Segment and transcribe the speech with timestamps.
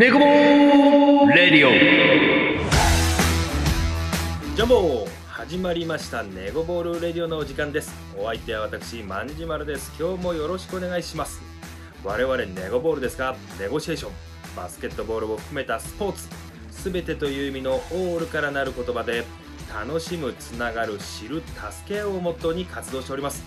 [0.00, 1.70] ネコボレディオ。
[4.56, 7.92] ジャンボ始まりましたネゴボールレディオのお時間です。
[8.16, 9.92] お相手は私万事丸です。
[10.00, 11.42] 今日もよろしくお願いします。
[12.02, 14.12] 我々ネゴボールですがネゴシエーション
[14.56, 16.28] バスケットボールを含めたスポーツ
[16.70, 19.24] すべてという意味のオールからなる言葉で
[19.70, 23.44] 楽しむつながる知る助け合うをモットーに活動しております。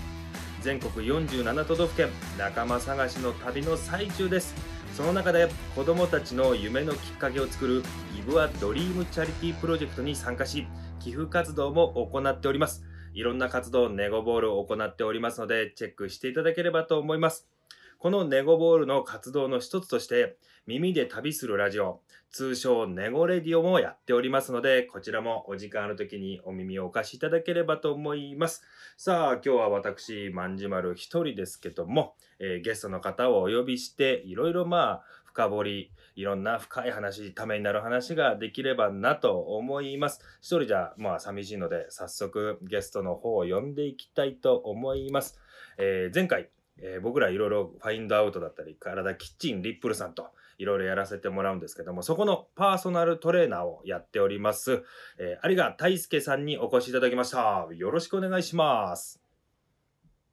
[0.62, 4.73] 全国47都道府県仲間探しの旅の最中です。
[4.94, 7.84] その中で子どもたちの夢のきっかけを作る
[8.16, 10.68] ギブアドリームチャリティープロジェクトに参加し
[11.00, 12.84] 寄付活動も行っております。
[13.16, 17.50] いろんな活動ネゴボールを行っておりますのでチェックしていただければと思います。
[17.98, 22.02] このネゴボールの活動の一つとして耳で旅するラジオ。
[22.34, 28.64] 通称ネゴレディオもやっておりますのでこちらもお時間ある時にお耳をお貸しいただければと思います。
[28.98, 40.20] さあ今日は私万事丸一人ですけども、えーゲストの方をお呼びしていろいろまあ深掘りいろんな深い話ためになる話ができればなと思います。
[40.42, 45.38] 一人じゃまあ寂しいので早速ゲストの方を呼んでいきたいと思います、
[45.78, 46.50] えー前回
[46.80, 54.84] えー僕らいろいろファインドアウトだったり体キッチンリップルさんといろいろやらせてもらうんですけどもそこのパーソナルトレーナーをやっております、
[55.20, 57.68] えー有賀大輔さんにお越しいただきました。
[57.74, 59.22] よろしくお願いします。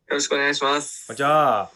[0.09, 1.07] よろしくお願いします。
[1.07, 1.71] こんにちは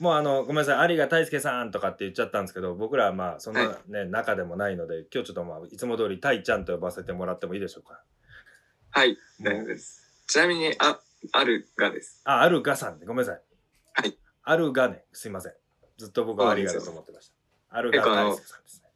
[0.00, 0.92] もうあのごめんなさい。
[0.92, 8.00] 有賀大輔さんとかって言っちゃったんですけど僕らはまあそんなね、中でもないので今日ちょっとまあいつも通りたいちゃんと呼ばせてもらってもいいでしょうか？
[8.90, 10.24] はい、大丈夫です。
[10.28, 11.00] ちなみに、あ、
[11.32, 12.22] あるがです。
[12.24, 13.06] ああるがさんね。
[13.06, 13.42] ごめんなさい。
[13.94, 14.18] はい。
[14.44, 15.04] あるがね。
[15.12, 15.52] すいません
[15.98, 17.30] ずっと僕はありがだと思ってまし
[17.70, 18.88] たあるが大輔さんですね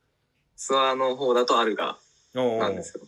[0.57, 1.99] ツアーの方だとあるが
[2.35, 3.05] おうおうなんですよ。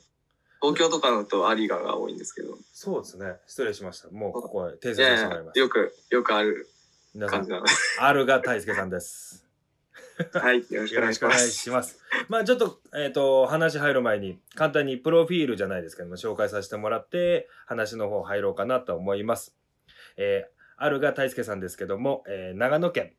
[0.61, 2.57] 東京とかだとありがが多いんですけど。
[2.73, 3.36] そうですね。
[3.46, 4.08] 失礼しました。
[4.11, 5.58] もうここへ訂正させてもらいま、す。
[5.58, 6.69] よく、よくある
[7.27, 7.73] 感じなので。
[8.01, 9.45] あるが大輔さんです。
[10.33, 11.51] はい、よろしくお願いします。
[11.51, 11.98] します。
[12.29, 19.55] まあちょっと、えっ、と、話入る前に、簡単にプロフィールじゃないですけども、紹介させてもらって、話の方入ろうかなと思います。
[20.17, 23.13] えー、あるが大輔さんですけども、えー長野県、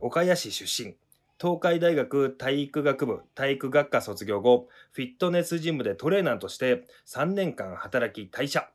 [0.00, 0.96] 岡谷市出身。
[1.40, 8.68] 東海大学体育学部体育学科卒業後、フィットネスジムでトレーナーとして3年間働き退社。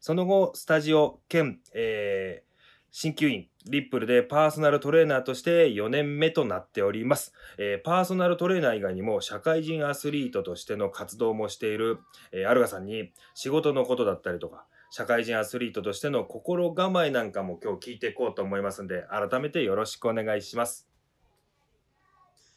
[0.00, 2.50] その後、スタジオ兼、えー
[2.92, 7.32] 鍼灸院、リップルでパーソナルトレーナーとして4年目となっております。
[7.56, 12.00] えーパーソナルトレーナー以外にも社会人アスリートとしての活動もしている、
[12.32, 20.88] えーアルガさんに仕事のことだったりとか、社会人アスリートとしての心構えなんかも今日聞いていこうと思いますんで、改めてよろしくお願いします。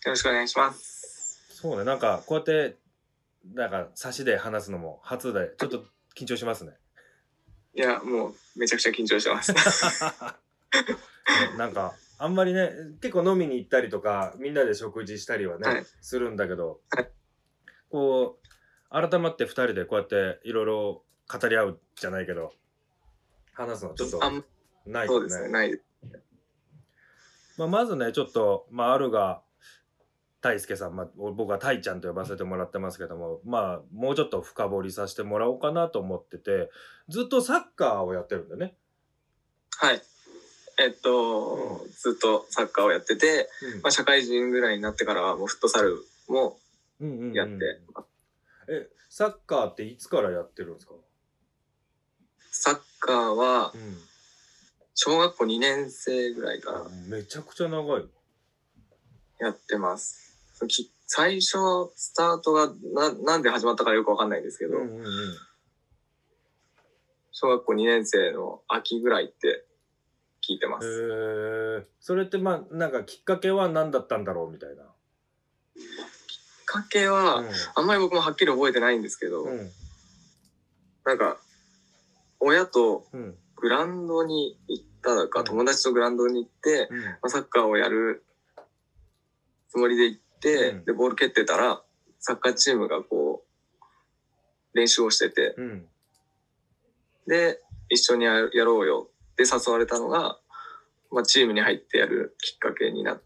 [0.05, 1.47] よろしくお願いします。
[1.51, 2.77] そうね、なんかこうやって、
[3.53, 5.85] なんか差しで話すのも初で、ちょっと
[6.17, 6.71] 緊張しますね。
[7.75, 9.53] いや、もう、めちゃくちゃ緊張してます。
[9.53, 9.59] ね
[11.57, 12.71] なんかあんまりね
[13.01, 17.09] 結構飲みに行ったりとかみんなで食事したりはね、はいするんだけど、はい
[17.89, 18.47] こう
[18.89, 21.03] 改まって2人でこうやっていろいろ
[21.39, 22.53] 語り合うじゃないけど
[23.53, 24.19] 話すのはちょっと
[24.85, 25.79] ないよそうですね、ない。
[27.57, 29.41] まあ、まずねちょっと、まあ、あるが
[30.41, 36.69] 大輔さん、まあ、僕は大ちゃんと呼ばせてもらってますけどもまあもうちょっと深掘りさせてもらおうかなと思ってて
[37.07, 38.75] ずっとサッカーをやってるんだよね。
[39.77, 40.01] はい。
[40.79, 43.47] えっと、ずっとサッカーをやってて、
[43.83, 46.57] まあ、社会人ぐらいになってからはもうフットサルも
[46.99, 47.53] うんうんうんうんやって、
[48.69, 50.93] えサッカーっていつからやってるんですか、
[52.55, 53.97] サッカーはうん
[54.95, 58.05] 小学校2年生ぐらいからめちゃくちゃ長い。
[59.39, 60.37] やってます。
[60.67, 61.57] き最初、
[61.95, 65.05] スタートがななんで始まったかよくわかんないんですけど、うんうんうん。
[67.31, 69.65] 小学校2年生の秋ぐらいって
[70.47, 71.83] 聞いてまへす。
[71.83, 71.87] え。
[71.99, 74.83] それってまあなんかきっかけは何だったんだろうみたいな。
[75.75, 77.43] きっかけは、
[77.75, 79.47] あんまり僕もはっきり覚えてないんですけど。
[81.03, 81.37] なんか、
[82.43, 83.35] 親とうん。
[83.55, 87.01] グラウンドに行ったのか、うん友達とグラウンドに行って、うん。
[87.01, 88.25] まあ、サッカーをやる
[89.69, 91.81] つもりで行って、うんで、ボール蹴ってたら、
[92.19, 93.43] サッカーチームがこ
[94.73, 95.85] う、練習をしてて、うん。
[97.27, 100.39] で、一緒にややろうよって誘われたのが、
[101.11, 103.21] まあ、チームに入ってやるきっかけになっ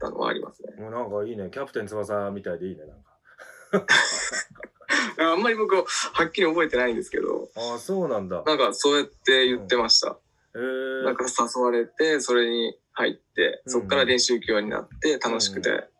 [0.00, 0.74] たのはありますね。
[0.80, 1.50] もうなんかいいね。
[1.52, 2.84] キャプテン翼みたいでいいね。
[2.86, 3.94] なんか。
[5.18, 5.84] あんまり僕は
[6.24, 8.42] っきり覚えてないんですけど、ああ、そうなんだ。
[8.44, 10.18] なんかそうやって言ってました。
[10.54, 11.04] へえ。
[11.04, 15.90] なんか誘われて、それに入って、そこから練習教になって楽しくて、う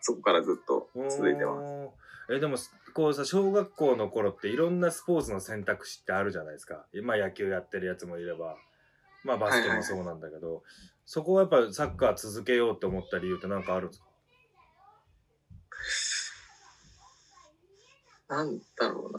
[0.00, 1.96] そこからずっと続いてます。
[2.28, 2.34] す。
[2.34, 2.56] えでも
[2.94, 8.56] こうさ小学校の頃っていろんなスポーツの選択肢ってあるじゃないですか今野球やってるやつもいれば
[9.24, 10.62] まあバスケもそうなんだけど、
[11.06, 14.06] そこはやっぱサッカー続けようって思った理由って何かあるんですか？
[18.28, 19.16] なんだろう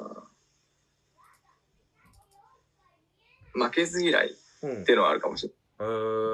[3.60, 3.66] な。
[3.68, 4.30] 負けず嫌いっ
[4.64, 4.86] うん。
[4.86, 5.58] ていうのはあるかもしれない。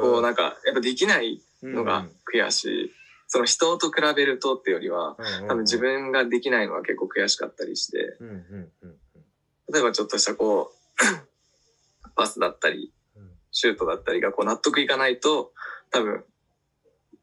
[0.02, 2.92] こうなんか、やっぱできないのが悔しい。
[3.28, 5.16] その人と比べるとってよりは、
[5.48, 8.98] 多分自分ができないのは結構悔しかったりして、うんうんうんうん。
[9.74, 10.78] 例えばちょっとしたこう、
[12.16, 13.32] パスだったり、うん。
[13.52, 15.54] シュートだったりがこう納得いかないと、
[15.92, 16.24] 多分、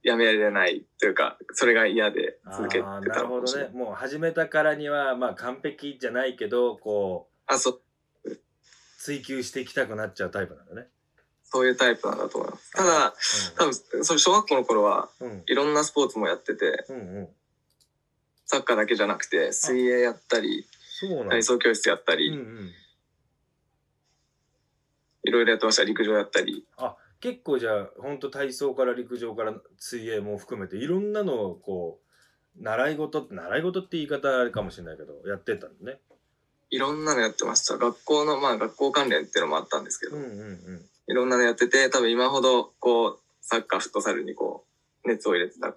[0.09, 3.57] やめられないというか、それが嫌で続けてたなるほど。
[3.57, 3.69] ね。
[3.73, 7.81] もう始めたからにはまあ完璧じゃないけどこうあ、そう、
[8.99, 10.89] 追求していきたくなっちゃうタイプなんだね。
[11.45, 12.73] そういうタイプなんだと思います。
[12.73, 13.15] ただ、
[13.57, 15.31] 多分、それ小学校の頃は、うん。
[15.31, 17.29] うんいろんなスポーツもやってて、うんうん。
[18.45, 20.67] サッカーだけじゃなくて、水泳やったり、
[21.31, 22.71] 体操教室やったり、うんうん。
[25.25, 25.85] いろいろやってました。
[25.85, 26.67] 陸上やったり。
[26.77, 32.01] あ結構じゃあ本当体操から陸上から水泳も含めていろんなのをこ
[32.59, 35.99] う習い事って習い事って言い方あれかもしれないけどやってたのね。
[36.71, 37.79] いろんなのやってました。
[37.79, 40.85] 学校の、まあ学校関連っていうのもあったんですけど、うんうんうん。
[41.07, 44.67] いろんなのやってて、多分今ほど、こう、サッカー、フットサルにこ
[45.05, 45.75] う、熱を入れてた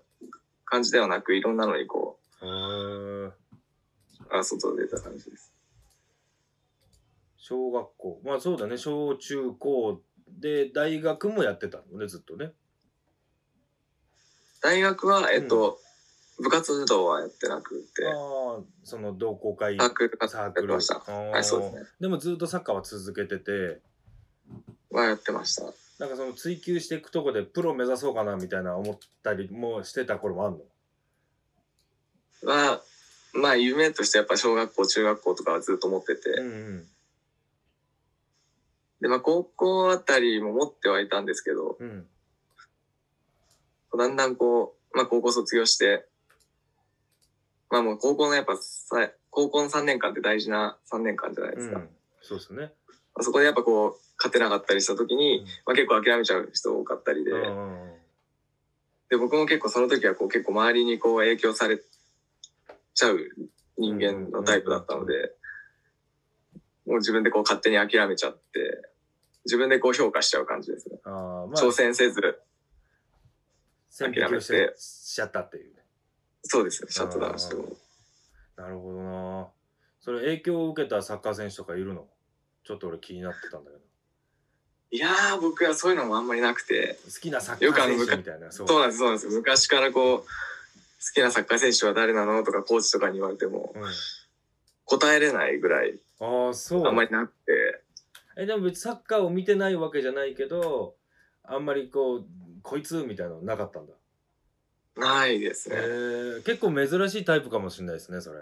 [0.66, 5.54] 感じではなく、いろんなのにこう、あ外出た感じです。
[7.38, 8.22] 小学校。
[8.26, 8.78] まあそうだね。
[8.78, 10.02] 小中高
[10.40, 12.52] で大学もやってたのねずっとね。
[14.62, 15.80] 大学は、えっと、
[16.40, 21.32] 部活動はやってなくて、ああその同好会サークルサークル。
[21.32, 21.82] はい、そうですね。
[22.00, 23.82] でもずっとサッカーは続けてて。
[24.92, 25.64] はやってました。
[26.00, 30.60] なんかその追求していくとこでプロ目指そうかなみたいな思ったりもしてた頃もあんの？
[32.52, 32.82] は、
[33.34, 36.88] まあ夢としてやっぱ小学校、中学校とかはずっと持ってて、うんうん
[39.02, 42.08] で、まあ高校あたりも持ってはいたんですけど、うん。
[43.98, 46.06] だんだんこう、まあ高校卒業して、
[47.70, 51.80] まあもう高校のやっぱさ、高校の3年間って大事な3年間じゃないですか。
[51.80, 51.90] うん。
[52.22, 52.72] そうですね。
[53.16, 55.46] あそこでやっぱこう、勝てなかったりした時に、うん。
[55.66, 57.32] まあ結構諦めちゃう人多かったりで、
[59.10, 61.80] で、僕も結構その時はこう結構周りにこう影響され
[62.94, 63.20] ちゃう
[63.78, 65.34] 人間のタイプだったので、
[66.86, 68.91] もう自分でこう勝手に諦めちゃって、
[69.46, 71.00] 自分でこう評価しちゃう感じですね。
[71.04, 71.12] あー
[71.48, 71.62] まあ。
[71.62, 72.40] 挑戦せず、
[73.90, 74.74] 線引きをして。
[74.78, 75.82] しちゃったっていうね。
[76.44, 77.66] そうですね、シャットダウンしても。
[78.56, 79.48] なるほどな。
[80.00, 82.08] それ影響を受けたサッカー選手とかいるの？
[82.64, 83.84] ちょっと俺気になってたんだけど。
[84.94, 88.52] いやー、僕はそういうのもあんまりなくて、好きなサッカー選手みたいな。
[88.52, 88.68] そう。
[88.68, 89.28] そうなんです、そうなんです。
[89.28, 90.26] 昔からこう、好
[91.14, 92.44] きなサッカー選手は誰なの？
[92.44, 93.84] とかコーチとかに言われてもうん、
[94.86, 96.88] 答えれないぐらいああそう。
[96.88, 97.81] あんまりなくて、
[98.38, 100.96] えでも別にサッカーを見てないわけじゃないけど
[101.44, 102.26] あんまりこう
[102.64, 103.94] こいつみたいなのなかったんだ、
[104.96, 105.82] ないですえね。
[106.40, 108.42] ー、結構珍しいタイプかもしれないですねそれ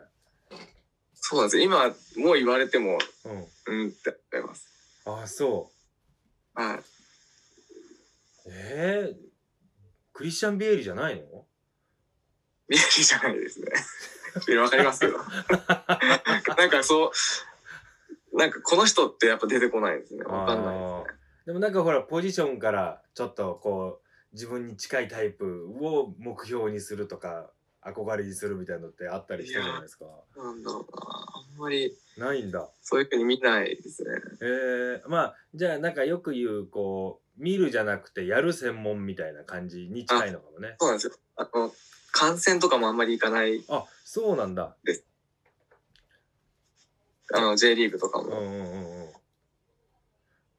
[1.22, 1.60] そうなんです。
[1.62, 1.88] 今、
[2.18, 4.68] もう言われても、うんうんって思います。
[5.06, 5.70] ああそ
[6.56, 6.80] うはい。
[8.48, 9.16] えー、
[10.14, 11.46] クリスチャン・ビエリじゃないの？
[12.68, 13.68] 見えるじゃないですね。
[14.58, 15.18] わかりますけど。
[16.58, 17.12] なんかそう、
[18.40, 20.24] なんかこの人ってやっぱ出てこないですね。
[20.24, 21.20] わかんないですね。
[21.48, 27.50] でもなんかほらポジションからちょっとこう自分に近いタイプを目標にするとか
[27.84, 30.06] 憧れにするみたいなのってあったりしたじゃないですか
[30.38, 30.86] なんだろうな。
[30.96, 34.10] あんまりないんだそういうふうに見ないですね。
[34.42, 41.14] えー、まあじゃあなんかよく言うこう見るじゃなくてやる専門みたいな感じに近いのかもねそうなんですよ。
[41.36, 41.74] あの、
[42.12, 44.76] 観戦とかもあんまり行かない、あそうなんだ
[47.34, 49.10] あの、J リーグとかも、うんうんうんうん。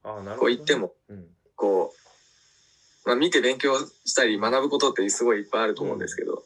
[0.02, 1.26] あなるほどね、こう行っても、うん。
[1.56, 6.42] こう、まあ見て勉強したり学ぶことってすごいいっぱいあると思うんですけど、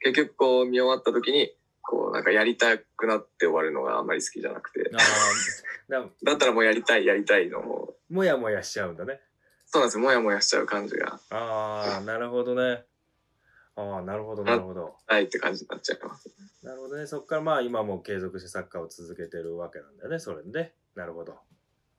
[0.00, 1.52] 結局こう見終わった時に、
[1.82, 9.20] こうなんかやりたくなって終わるのがあんまり好きじゃなくて、あーな だったらもうやりたいやりたいのも、もやもやしちゃうんだね。
[9.66, 10.02] そうなんですよ。
[10.02, 11.20] もやもやしちゃう感じが。
[11.30, 12.84] ああなるほどね
[13.80, 14.96] ああなるほどなるほど。
[15.08, 16.30] ないって感じになっちゃいます。
[16.62, 17.06] なるほどね。
[17.06, 21.36] そっからまあ今も継続してサッカーを続けてるわけなんだよねそれでなるほど。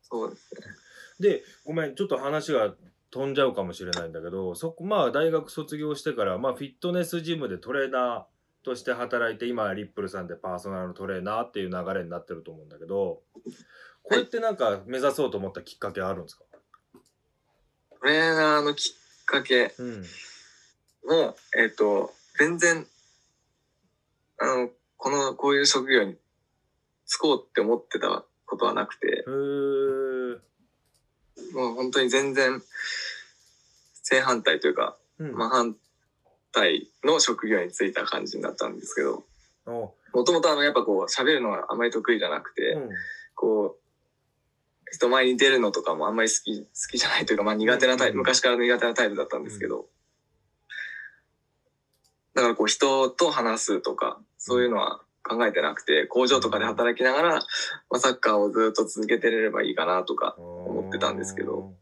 [0.01, 0.61] そうですね。
[1.19, 2.73] でごめんちょっと話が
[3.11, 13.21] 飛んじゃうかもしれないんだけどそこまあ大学卒業してから、まあ、フィットネスジムでトレーナーとして働いて今リップルさんでパーソナルトレーナーっていう流れになってると思うんだけど
[14.03, 16.43] これってなんか目指そうと思ったきっかけあるんですか、
[17.99, 19.73] トレーナーのきっかけ。
[19.77, 20.03] うん
[21.05, 22.85] も、えっ、と、全然、
[24.39, 26.13] あの、この、こういう職業に
[27.07, 29.23] 就こうって思ってたことはなくて、
[31.53, 32.61] もう本当に全然
[34.03, 35.35] 正反対というか、うん。
[35.35, 35.75] まあ反
[36.51, 39.23] 隊の職業に就いた感じになったんですけど、
[39.65, 39.93] お。
[40.13, 42.89] もともとあの、やっぱこう、喋るのがあまり得意じゃなくて、うん。
[43.35, 43.81] こう、
[44.91, 49.85] 人前に出るのとかもあんまり好き、好きじゃないというか、まあ苦手なタイプ、うん昔から苦手なタイプだったんですけど、
[52.33, 57.41] だからこう人と話すとか、そういうのは考えてなくて、工場とかで働きながら、ま
[57.91, 61.73] あ、サッカーをずっと続けてれればいいかなとか、思ってたんですけど。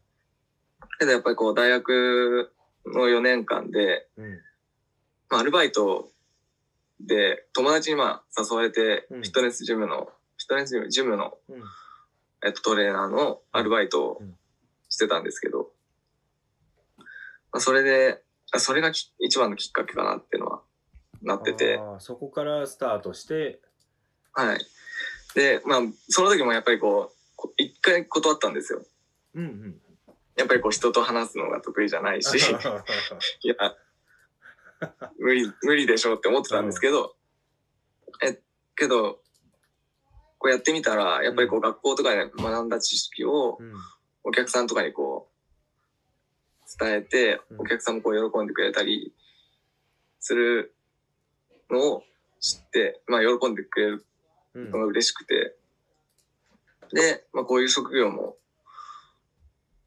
[0.98, 2.52] けどやっぱりこう大学
[2.86, 4.30] の4年間で、うん。
[5.30, 6.10] まあアルバイト
[7.00, 11.62] で友達にまあ誘われてうん、フィットネスジムの、フィットネスジムの、うん。
[12.44, 14.34] えっと、トレーナーのアルバイトをうん。
[14.90, 15.70] してたんですけど、
[16.98, 17.04] ま
[17.54, 20.36] あ、それで、あそれがき一番のきっかけかなって
[21.22, 23.60] なってて、そこからスタートして、
[24.32, 24.58] はい。
[25.34, 28.82] で、まあ、その時もやっぱりこうこ、一回断ったんですよ。
[29.34, 29.80] うんうん。
[30.36, 33.54] やっぱりこう人と話すのが得意じゃないし、いや、
[35.18, 37.14] 無理、無理でしょうって思ってたんですけど、
[38.22, 38.38] え、
[38.76, 39.20] けど、
[40.38, 43.72] こうやってみたら、やっぱりこう学校とかで学んだ知識をうん。
[44.22, 47.60] お客さんとかにこう、伝えてう、ん。
[47.60, 49.14] お客さんもこう喜んでくれたり
[50.18, 50.74] する
[51.70, 52.02] のを
[52.40, 54.06] 知って、まあ喜んでくれる
[54.54, 55.56] うんのが嬉しくて、
[56.92, 58.36] で、まあこういう職業も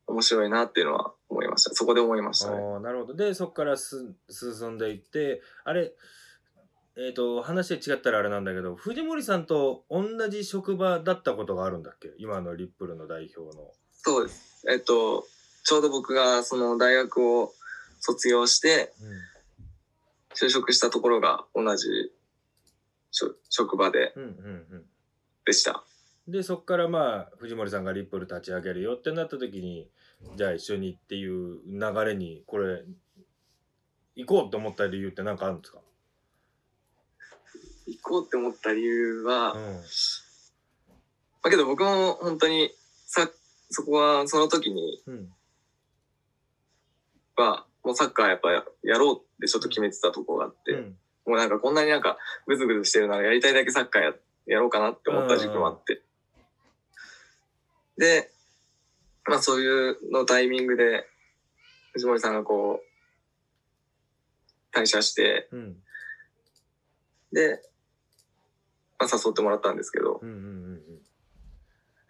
[0.08, 1.74] 面白いなっていうのは思いました。
[1.74, 2.58] そこで思いましたね。
[2.82, 5.94] なるほどでそこからす進んでいってあれ
[6.96, 12.12] えっ、と話違ったらあれなんだけど藤森さんと同じ職場だったことがあるんだっけ？
[12.20, 13.72] 今のリップルの代表の。
[13.94, 14.66] そうです。
[14.70, 15.25] えっと、
[15.63, 17.54] ちょうど僕がその大学を
[18.00, 18.94] 卒業して
[20.36, 21.88] 就職したところが同じ
[23.50, 24.30] 職場でうんうんう
[24.78, 24.86] ん。
[25.46, 25.84] でした。
[26.28, 29.90] でそこからまあ藤森さんがリップル立ち上げるよってなった時に
[30.38, 32.84] じゃあ一緒にっていう流れにこれ
[34.16, 35.80] 行こうと思った理由って何かあるんですか、
[37.88, 39.74] 行こうって思った理由は、うん。
[39.74, 39.82] ま
[41.44, 42.70] あけど僕も本当に
[43.06, 43.30] さ、
[43.70, 45.34] そこはその時にうん。
[47.36, 50.98] は、もうサッカーやっぱやろうってちょっと決めてたところがあって、うん。
[51.25, 54.13] もうなんかこんなになんかぐずぐずしてるならやりたいだけサッカーや
[54.46, 56.02] やろうかなって思った時期もあって。
[57.98, 58.32] で、
[59.25, 61.06] まあそういうのタイミングで、
[61.94, 62.82] 藤森さんがこ
[64.74, 65.75] う、退社して、うん。
[67.32, 67.62] で、
[69.00, 70.82] まあ誘ってもらったんですけど、うんうんうんうん。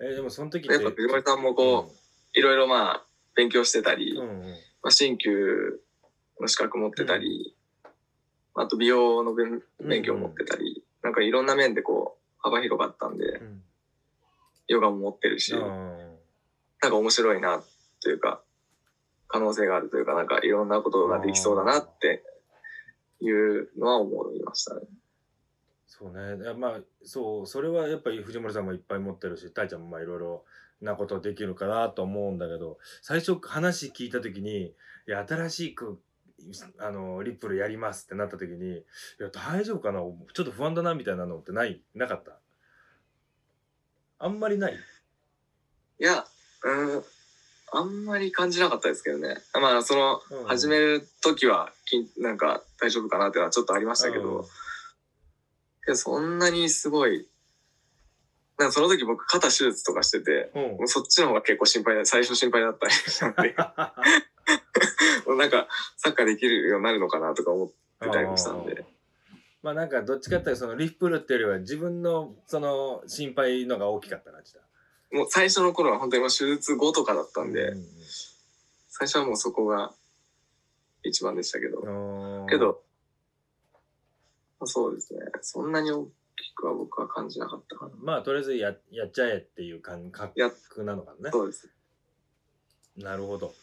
[0.01, 5.79] えーでもその時やっぱ藤森さんもこう、いろいろまあ勉強してたり、うんうんうんまあ、鍼灸
[6.39, 7.55] の資格持ってたり、
[8.55, 13.63] あと美容の勉勉強持ってたり、なんかいろんな面でこう幅広かったんで、うん。
[14.67, 17.63] ヨガも持ってるし、あなんか面白いな
[18.01, 18.41] というか、
[19.27, 22.23] 可能性があるというか、なんかいろんなことができそうだなって
[23.19, 24.81] いうのは思いましたね。
[25.87, 26.53] そうね。
[26.53, 30.43] まあそうそれはやっぱり藤森さんもいっぱい持ってるしたいちゃんもまあいろいろ
[30.81, 34.73] なことできるかなと思うんだけど最初話聞いた時にい
[35.07, 35.99] や新しく
[36.79, 38.83] あのリップルやりますってなった時にい
[39.19, 39.99] や大丈夫かな？
[39.99, 41.81] ちょっと不安だなみたいなのってない？
[41.95, 42.39] なかった？
[44.19, 44.73] あんまりない？
[45.99, 46.25] いや、
[46.63, 47.03] うん、
[47.71, 49.37] あんまり感じなかったですけどね。
[49.53, 54.45] まあ、その、うん始める時は、きなんか大丈夫かなってのはちょっとありましたけど、
[55.85, 57.27] けどそんなにすごい、
[58.63, 63.53] なんかその時僕肩手術とかしてて、うんもうそっちの方が結構心配だ、最初心配だったりしたんで、
[65.27, 65.67] もうなんか
[65.97, 67.67] サッカーできるようになるのかなとか思っ
[67.99, 68.85] てたりもしたんで。
[69.61, 74.59] まあなんかどっちかっていうとそのリップルっていうよりは自分のその心配のが大きかった感じだ
[75.11, 77.85] もう最初の頃は本当に手術後とかだったんで、うん
[78.95, 79.91] 最初はもうそこが
[81.03, 81.79] 一番でしたけど。
[81.79, 82.83] うんけど、
[84.59, 85.21] まあそうですね。
[85.41, 85.89] そんなに
[86.55, 87.91] くは僕は感じなかったかな。
[88.01, 91.25] まあとりあえずややっちゃえっていう感覚やなのかな。
[91.25, 91.69] ねそうです。
[92.97, 93.53] なるほど。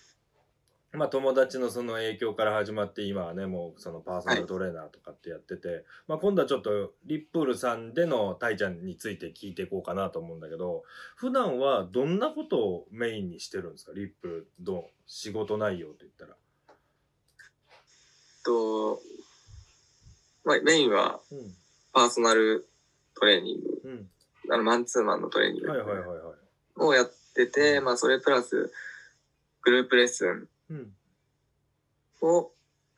[0.92, 10.82] まあ友達のその影響から始まって今はねもうそのパーソナルトレーナーとかってやってて、まあ今度はちょっとリップールさんでのたいちゃんについて聞いていこうかなと思うんだけど
[11.14, 13.92] 普段はどんなことをメインにしてるんですか？
[13.94, 16.34] リップルの仕事内容と言ったら。
[18.44, 19.00] と、
[20.44, 21.38] まあメインはうん
[21.92, 22.68] パーソナル
[23.14, 24.10] トレーニング、うん。
[24.52, 26.16] あのマンツーマンのトレーニングはいはいはいはい。
[26.76, 27.84] をやってて、うん。
[27.84, 28.72] まあそれプラス
[29.62, 30.92] グループレッスンうん。
[32.22, 32.52] を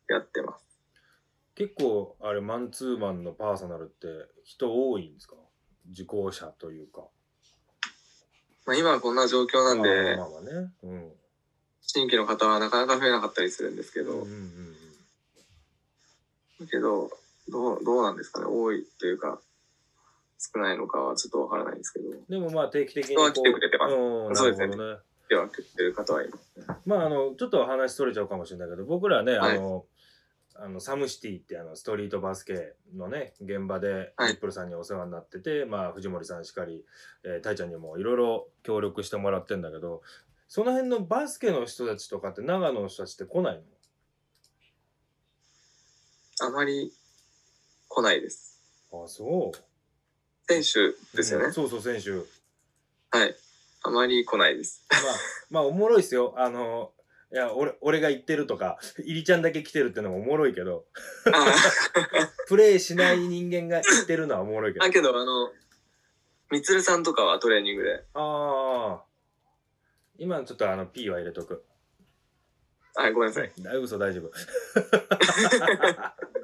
[0.08, 0.62] やってます。
[1.54, 4.06] 結構あれマンツーマンのパーソナルって
[4.44, 5.37] 人多いんですか？
[5.92, 7.02] 受講者というか。
[8.66, 10.72] まあ今はこんな状況なんで、まあまあまあね。
[10.82, 11.12] うん。
[11.80, 14.76] 新規の方はなかなか増えなかったりするんですけど、うんうんうん。
[16.61, 17.11] だけど、
[17.49, 18.46] どう、どうなんですかね？
[18.49, 19.40] 多いというか、
[20.38, 23.94] 少ないのかはちょっとわからないんですけど、でもまあ定期的に人は来てくれてます。
[23.94, 24.76] うん、そうですね。
[25.76, 26.66] てる方はいますね。
[26.84, 29.56] まああの、ちょっと話それちゃうかもしれないけど、僕らね、はい。
[29.56, 29.87] あの、
[30.54, 34.32] あのサムシティってあのストリートバスケのね現場ではい。
[34.32, 36.84] リップルさんにお世話になってて、まあ藤森さんしかり、
[37.25, 40.02] えー、たいちゃんにもいろいろ協力してもらってんだけど
[40.49, 43.62] その辺のバスケの人たちとかって長野の人たちって来ない
[46.42, 46.92] あまり
[47.92, 48.58] 来ないです。
[48.90, 49.58] のあそう
[50.49, 51.46] 選手ですよね。
[51.46, 52.11] うんそうそう選手
[53.16, 53.34] はい。
[53.84, 54.84] あまり来ないです。
[54.90, 55.00] まあ
[55.50, 56.92] まあおもろいっすよあの
[57.32, 60.84] いや俺俺が言ってるとか入りちゃんだけ来てるってのもおもろいけど
[61.32, 61.46] あ
[62.49, 65.50] プレイしない人間が言ってるのはおもろいけどあ、けど、あの、
[66.50, 69.04] みつるさんとかはトレーニングで、ああ。
[70.18, 71.64] 今ちょっとあの P は入れとく。
[72.94, 73.50] はい、ごめんなさい。
[73.58, 74.30] だ嘘大丈夫。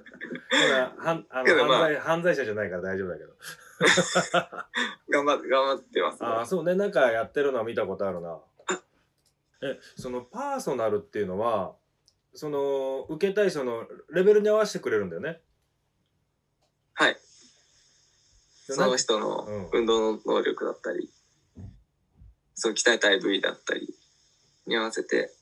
[0.62, 3.32] ほらはんあのけどまあ犯罪犯罪者じゃないから大丈夫だけど。
[5.08, 6.28] 頑張って、頑張ってます、ね。
[6.28, 6.74] ああ、そうね。
[6.74, 8.40] なんかやってるのは見たことあるな。
[9.62, 11.74] え、そのパーソナルっていうのは、
[12.34, 15.40] その受けたい人のレベルに合わせてくれるんだよね。
[16.94, 17.14] はい。
[17.14, 21.10] でその人のうん運動の能力だったり、
[22.54, 23.94] その鍛えたい部位だったり
[24.66, 25.32] に合わせて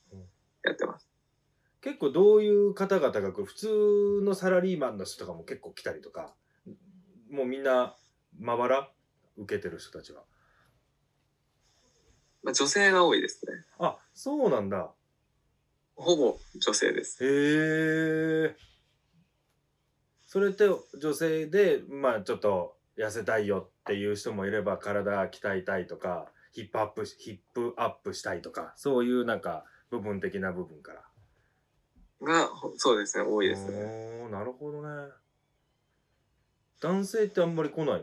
[0.63, 1.07] やってます。
[1.87, 6.35] 結構どういう方々が来る普通のサラリーマンの人とかも結構来たりとか
[7.31, 7.95] もうみんな
[8.41, 8.91] まばら
[9.37, 10.23] 受けてる人たちは
[12.43, 13.53] まあ、女性が多いですね。
[13.79, 14.91] あそうなんだ
[15.95, 17.25] ほぼ女性です。
[17.25, 18.57] へえ
[20.27, 20.65] それって
[21.01, 31.06] 女性でまあちょっと痩せたいよっていう人もいれば体鍛えたいとかヒップアップしヒップアップしたいとかそういうなんか部分的な部分から
[32.23, 34.23] が、ほそうですね、多いですね。
[34.23, 34.89] おーなるほどね。
[36.81, 38.03] 男性ってあんまり来ないの？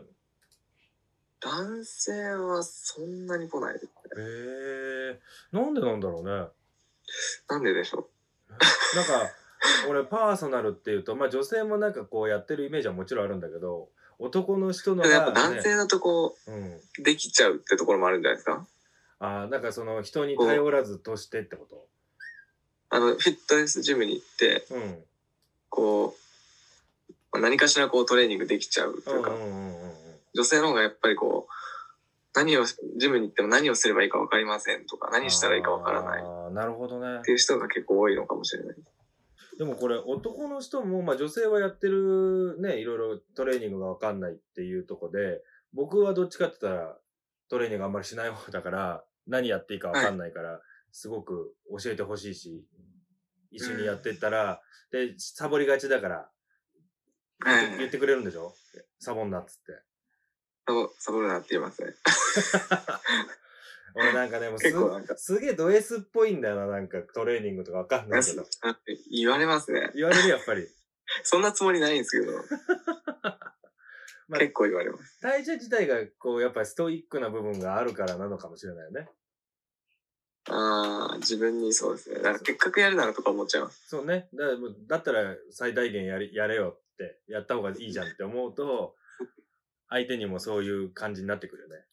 [1.40, 3.90] 男性はそんなに来ないですね。
[4.18, 5.20] へえ
[5.52, 6.48] なんでなんだろうね。
[7.48, 8.08] なんででしょ
[8.48, 8.58] なん
[9.04, 9.30] か
[9.88, 14.96] 俺パーソナルっていうとまあ女性もなんかこうやってるイメージはもちろんあるんだけど男の人う。
[14.96, 18.66] のでもやっぱが、男性のとこうん、できちゃうってところもあるんじゃないですか？
[19.18, 21.66] あーなんかその人に頼らずとしてってこ
[22.94, 24.98] あの、フィットネスジムに行って、とうん
[25.68, 26.14] こ
[27.10, 29.32] う、まあ何かしらこうトレーニングできちゃうとうんいうか、
[30.32, 36.22] 女性の方がやっぱりこう、何を、ジムに行っても何をすればいいか分かりませんとか、何したらいいか分からない
[36.54, 38.76] なるほどねていう人が結構多いのかもしれない。
[39.58, 46.96] でもこれ男の人も、まあ、女性はやってるねいろいろトレーニングが分かんないっていうとこで僕はどっちかって言ったら
[47.48, 50.60] トレーニングあんまりしない方だから何やっていいか分かんないから、
[50.96, 52.64] すごく教えてほしいし
[53.50, 56.30] 一緒にやってったら、でサボりがちだから
[57.40, 58.54] はい言ってくれるんでしょ？
[59.00, 59.82] サボんなっつって。
[60.66, 61.94] サボ、サボるなって言いますね。
[63.96, 64.72] 俺なんかでもす
[65.16, 68.76] すげえド S っぽいんだよななんかトレーニングとか分かんないけどあ
[69.10, 69.90] 言われますね。
[69.94, 70.66] 言われるやっぱり。
[71.22, 72.32] そんなつもりないんですけど、
[74.28, 75.20] まあ結構言われます。
[75.20, 79.08] 代謝自体がこうやっぱりストイックな部分があるからなのかもしれないよね。
[80.50, 82.16] ああ、自分にそうですね。
[82.16, 83.88] だからせっかくやるならとか思っちゃいます。
[83.88, 84.28] そうね。
[84.34, 84.44] だ
[84.88, 88.94] だったら最大限やりやれよってやった方がいいじゃんって思うと
[89.88, 91.86] 相手にもそういう感じになってくるよね。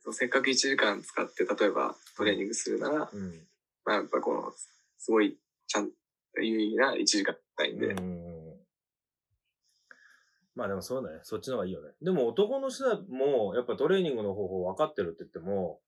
[0.00, 3.48] そうせっかく1時間使って、例えばトレーニングするなら、うん。
[3.84, 4.52] まあやっぱこの、
[4.98, 5.90] すごい、ちゃん、
[6.36, 8.32] 有意義な1時間たいんで、うん
[10.54, 11.20] まあでもそうだね。
[11.22, 11.92] そっちの方がいいよね。
[12.02, 15.80] でも男の人もやっぱトレーニングの方法分かってるって言っても、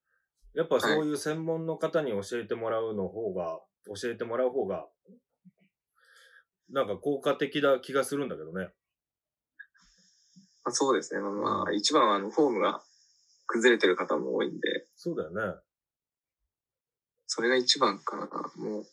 [0.55, 4.87] やっぱそういう専門の方に教えてもらうの方が、教えてもらう方が、
[6.71, 8.69] なんか効果的な気がするんだけどね。
[10.65, 11.21] まあ、そうですね。
[11.21, 12.83] まあ、まあ、一番はあの、フォームが
[13.47, 15.61] 崩れてる方も多いんで、そうだよね。
[17.27, 18.27] それが一番かな。
[18.57, 18.85] もう、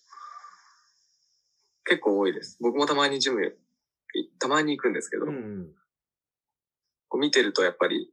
[1.85, 2.57] 結構多いです。
[2.59, 5.71] 僕もたまにジム、いたまに行くんですけど、うんうん。
[7.07, 8.11] こう見てるとやっぱり、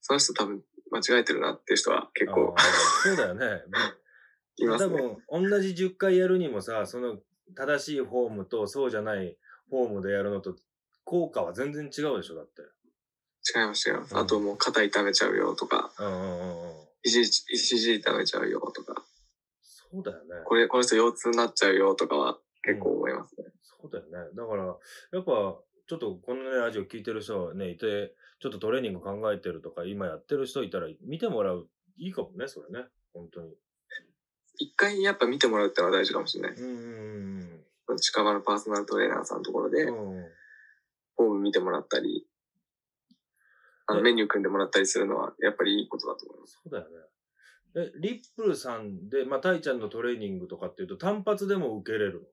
[0.00, 2.54] その人多分間違えてるなっていう人は結構
[3.02, 3.62] そうだよね。
[4.58, 5.16] 多 いますね。
[5.28, 7.18] 分同じ10回やるにもさ、その
[7.54, 10.56] 正しいフォームとそうじゃないフォームでやるのと
[11.04, 12.62] 効果は全然違うでしょ、だって。
[12.62, 14.14] 違います違います。
[14.14, 16.88] うんあともう肩痛めちゃうよとか、うんうんうんうん。
[17.02, 19.04] 肘、肘痛めちゃうよとか、
[19.90, 20.42] そうだよね。
[20.44, 23.46] これ、この人腰痛になっちゃうよとかは結構思いますね。
[23.62, 24.30] そうだよね。
[24.34, 24.72] だから、や
[25.20, 31.68] っぱ、ちょっとこのね、ラジオ聞いてる人ね、いて、ちょっとトレーニング考えてるとか、今やってる人いたら見てもらう。
[31.98, 32.86] いいかもね、それね。
[33.12, 33.54] 本当に。
[34.58, 36.56] 一回やっぱ見てもらうってのは大事かもしれない。
[36.56, 36.74] うんうん
[37.92, 40.24] うん近場のパーソナルトレーナーさんのところで、うん。
[41.16, 42.24] フォーム見てもらったり、
[43.86, 46.60] あのえメニュー組んでもらったりするのは、やっぱりいいことだと思います。
[46.62, 46.96] そうだよね。
[47.76, 52.26] え、リップルさんで、まあ、タイちゃんのトレーニングとかっていうと、単発でも受けれるの？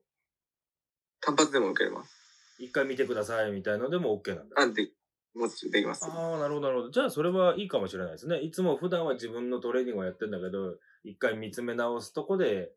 [1.20, 2.14] 単発でも受けれます。
[2.60, 4.60] 一回見てくださいみたいのでも OK なんだ。
[4.60, 4.90] あ、で、
[5.38, 6.04] もちろんできます。
[6.04, 6.90] ああ、なるほど、なるほど。
[6.90, 8.40] じゃあ、それはいいかもしれないですね。
[8.40, 12.72] いつも普段は自分のトレーニングをやってんだけど、一回見つめ直すとこで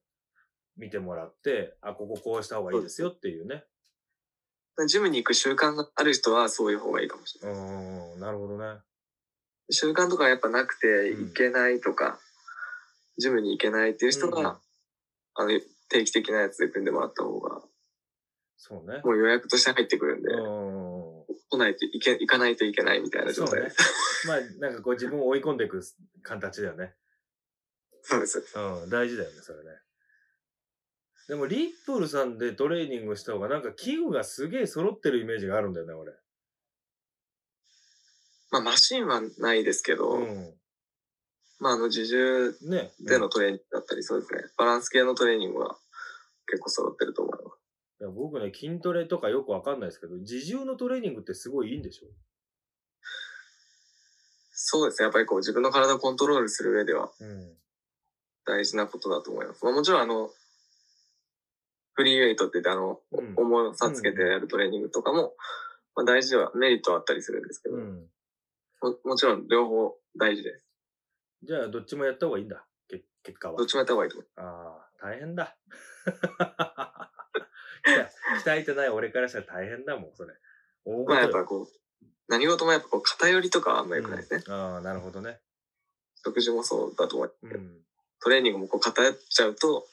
[0.78, 3.66] 見てもらって、あ、こここうした方がいいですよっていうね。
[4.88, 7.64] ジムに行く習慣がある人はそういう方がいいかもしれうない。
[7.64, 8.80] ーん、なるほどね。
[9.70, 12.20] 習慣とかやっぱなくてうん行けないとか、
[13.18, 14.46] ジムに行けないっていう人が、うん
[15.34, 17.62] あの、定期的なやつで組んでもらった方が、
[18.58, 19.02] そうね。
[19.04, 20.81] もう予約として入ってくるんで、うん。
[21.52, 24.28] 来ないといけ、行かないといけないみたいな状態です。。
[24.28, 25.84] まあ、なんかこう自分を追い込んでいく
[26.24, 26.96] 形だよね。
[28.04, 28.44] そうです。
[28.56, 29.78] うん、大事だよね、それね。
[31.28, 36.14] でも、リップルさんでトレーニングした方が、なんか器具がすげえ揃ってるイメージがあるんだよね、俺。
[38.50, 40.58] まあ、マシンはないですけど、う
[41.60, 42.70] まあ、あの、自重ん。
[42.70, 42.92] ね。
[43.02, 44.44] でのトレーニングだったり、そうですね。
[44.58, 45.78] バランス系のトレーニングは
[46.48, 47.61] 結構揃ってると思います。
[48.02, 52.08] いや僕ね、筋トレとかよくわかんないですけど、自重のトレーニングってすごいいいんでしょ？
[54.52, 55.06] そうですね。
[55.06, 57.58] やっぱりこう自分の体をコントロールする上ではうん。
[58.44, 59.64] 大事なことだと思います。
[59.64, 60.32] まあもちろんあの、
[61.94, 65.36] フリーウェイトって言ってあの、うん重さつけてやるトレーニングとかも、
[65.96, 68.10] まあ大事では、メリットはあったりするんですけど、うん。
[68.82, 70.66] ももちろん両方大事です。
[71.44, 72.66] じゃあ、どっちもやった方がいいんだ。
[72.88, 73.68] け結果はどっ。
[73.68, 75.56] ちもやった方がいいと思いああ、大変だ。
[77.84, 78.10] 鍛
[78.44, 80.34] 鍛えてない俺からしたら大変だもん、それ。
[80.86, 84.44] 大まあやっぱこう、何事もやっぱこう偏りとかはあんま良くないですね。
[84.48, 85.40] うんああ、なるほどね。
[86.24, 87.86] 食事もそうだと思いますけど、うん。
[88.22, 89.88] トレーニングもこう偏っちゃうと、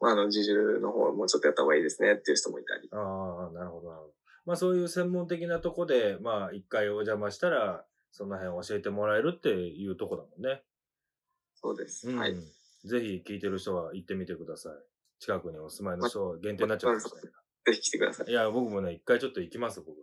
[0.00, 2.88] まああの、自重の方もうちょっとやった方がいいですねっていう人もいたり。
[2.92, 4.14] ああ、なるほど、なるほど。
[4.44, 10.62] まあそういう専門的なとこで、まあ一回お邪魔したら、その辺教えてもらえるっていうとこだもんね。
[11.54, 12.10] そうです。
[12.10, 12.18] うん。
[12.18, 12.34] はい。
[12.34, 14.72] ぜひ聞いてる人は行ってみてください。
[15.22, 17.32] 近くにお住まいの人は限定になっちゃうかもしれない
[17.64, 18.30] ぜひ来てください。
[18.30, 19.96] いや、僕もね、一回ちょっと行きます、僕。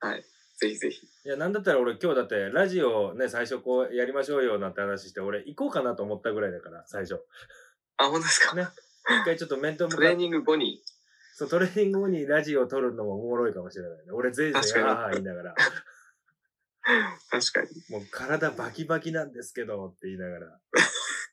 [0.00, 0.24] はい。
[0.58, 1.06] ぜひぜひ。
[1.26, 7.20] いや、なんだったら俺今日だってラジオね、最初こうやりましょうよなんて話して、俺行こうかなと思ったぐらいだから、最初。
[7.98, 8.66] あ、本当ですか、ね
[9.06, 10.82] 一回ちょっと面と向トレーニング後に、
[11.34, 14.12] そう、トレーニング後にラジオを撮るのもおもろいかもしれないね。
[14.12, 15.54] 俺ぜいぜい確かにああ言いながら、
[17.30, 17.68] 確かに。
[17.90, 20.60] もう体バキバキなんですけどって言いながら。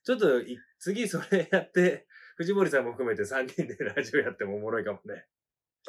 [0.04, 5.26] ちょっとい次それやって、藤森さんも含めて3人でラジオやってもおもろいかもね。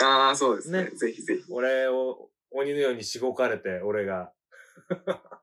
[0.00, 0.84] ああ、そうですね。
[0.84, 1.44] ねぜひぜひ。
[1.52, 4.32] 俺を鬼のようにしごかれて、俺が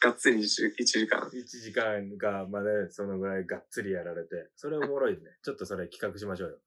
[0.00, 1.20] がっつり 1, 時間。
[1.28, 5.20] 1時間がまでそのぐらいがっつりやられて、それおもろいね。
[5.42, 6.58] ちょっとそれ企画しましょうよ。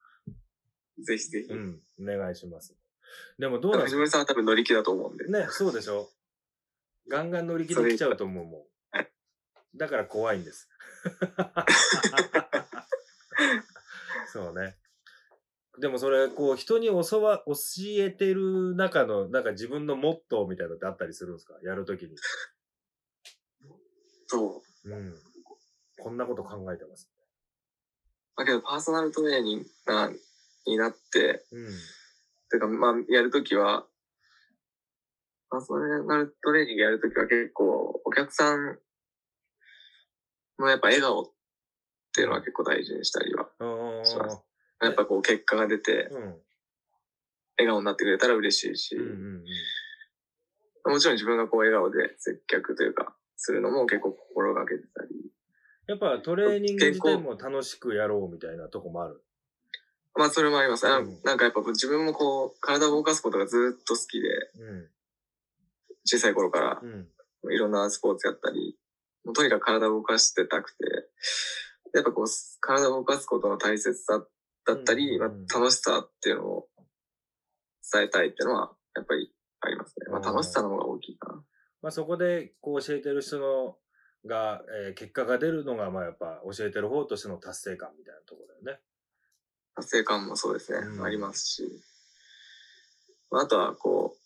[1.03, 1.53] ぜひぜひ。
[1.53, 2.75] うん、お願いします。
[3.37, 5.25] でもどうなんです藤森さんは多分乗り気だと思うんで。
[5.25, 6.09] かね、そうでしょ？
[7.09, 9.77] ガンガン乗り切り来ちゃうと思うもはいん。
[9.77, 10.69] だから怖いんです。
[14.31, 14.75] そうね。
[15.79, 17.53] でもそれ、こう、人に教わ、教
[17.99, 21.53] えてる中の、なんか自分のモットーみたいなのってあったりするんですか？
[21.63, 22.15] やるときに。
[24.27, 24.89] そう。
[24.91, 25.15] うん。
[25.97, 27.09] こんなこと考えてます。
[28.35, 30.15] だけど、パーソナルトレーニンガー
[30.65, 31.69] になって、うん。
[32.49, 33.85] てか、まあ、やるときは、
[35.49, 38.79] パーソナルトレーニングやるときは結構、お客さん
[40.57, 41.31] のやっぱ笑顔っ
[42.13, 43.49] ていうのは結構大事にしたりは。
[43.59, 44.05] うん。
[44.05, 44.41] します
[44.81, 46.21] やっぱこう、結果が出て、うん。
[47.57, 48.95] 笑顔になってくれたら嬉しいし、
[50.85, 55.09] もちろん自分がこう、笑顔で接客というか、するのも結構心がけてたり。
[55.87, 59.21] やっぱトレーニング自体も楽しくやろうみたいなとこもある。
[60.15, 60.85] まあ、それもあります。
[60.85, 64.89] なうんなんかやっぱ自分もこう、体を動かすことがずっと好きで、うん。
[66.05, 67.07] 小さい頃からうん。
[67.51, 68.77] いろんなスポーツやったり、
[69.23, 70.77] もうとにかく体を動かしてたくて、
[71.93, 72.25] やっぱこう、
[72.59, 74.23] 体を動かすことの大切さ
[74.65, 76.67] だったり、うんまあ、楽しさっていうのを
[77.91, 80.05] 伝えたいっていうのは、やっぱりありますね。
[80.09, 80.25] まあ、うん。
[80.25, 81.43] 楽しさの方が大きいかな。
[81.81, 83.77] まあそこでこう教えてる人の
[84.25, 88.81] が、えー結果が出るのが、まあやっぱ教えてる方としての達成感みたいなところだよね。
[89.75, 91.03] 達成感もそうですね、うん。
[91.03, 91.81] ありますし、
[93.31, 94.19] まああとはこう、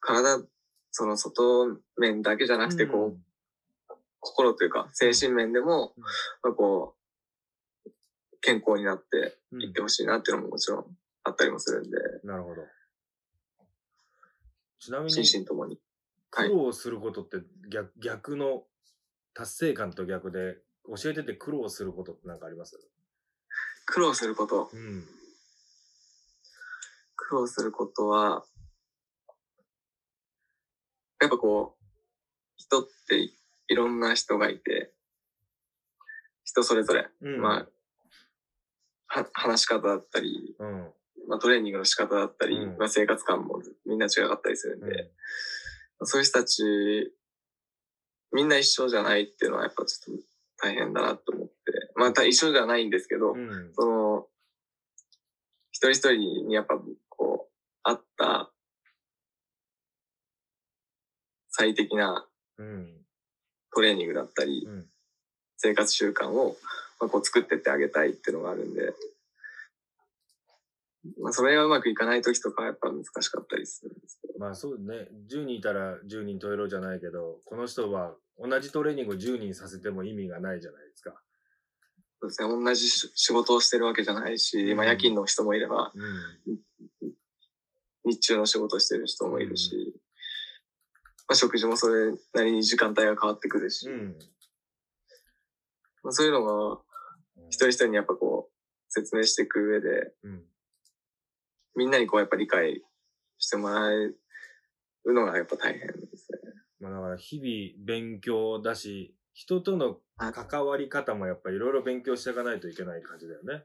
[0.00, 0.42] 体、
[0.90, 6.02] その外面だけじゃなくて、こう、心というか、精神面でも、うん。
[6.02, 7.05] まあこう、
[8.46, 10.84] 健康になってうん、いってほしいなっていうのももちろん
[11.24, 12.62] あったりもするんで、なるほど。
[14.78, 15.74] ちなみに、心身ともに。
[16.30, 17.38] はい苦労することって
[17.72, 18.62] 逆逆の
[19.34, 22.78] 達成感と逆で、教えてて苦労することって何かあります？
[23.86, 24.70] 苦労すること。
[24.72, 25.04] うん。
[27.16, 28.44] 苦労することは、
[31.20, 31.84] やっぱこう、
[32.56, 33.34] 人ってい
[33.68, 34.92] いろんな人がいて、
[36.44, 37.40] 人それぞれ、うん。
[37.40, 37.66] まあ、
[39.22, 40.92] は、話し方だったり、うん。
[41.28, 45.10] まあトレーニングの仕方だったり、うんまあ生活感もみんな違かったりするんで、
[46.02, 46.62] そういう人たち、
[48.32, 50.22] みんな一緒じゃないっていうのはやっぱちょっと
[50.58, 51.54] 大変だなと思って、
[51.94, 53.72] また一緒じゃないんですけど、うん。
[53.74, 54.26] その、
[55.72, 56.74] 一人一人にやっぱ
[57.08, 57.52] こう、
[57.82, 58.52] あった
[61.50, 62.92] 最適なうん。
[63.74, 64.86] トレーニングだったり、うん。
[65.56, 66.56] 生活習慣を、
[67.00, 68.94] まあ、こう作ってってあげたいっていうのがあるんで、
[71.20, 75.08] まあそれがうまくいかない時とかはやっぱ難しかったりするんですけど、まあそうね。
[75.30, 81.14] 10人いたら10人トイレじゃないけど、この人は同じトレーニングを10人させても意味がないじゃないですか。
[82.20, 86.58] そうですね、同じし仕事をしてるわけじゃないし、まあうん夜勤の人もいれば、うん。
[88.04, 89.94] 日中の仕事してる人もいるし、
[91.28, 94.16] まあ食事もそれなりに時間帯が変わってくるし、うん。
[96.02, 96.78] まあ、そういうのが
[97.48, 98.52] 一人一人にやっぱこう
[98.88, 100.44] 説明していく上で、うん。
[101.76, 102.82] みんなにこうやっぱ理解
[103.38, 104.16] してもらえる
[105.04, 106.38] のがやっぱ大変ですね。
[106.80, 113.64] まあだから日々勉強だし、人とのはい関わり方もやっぱいろいろ勉強していかないといけない感じだよね。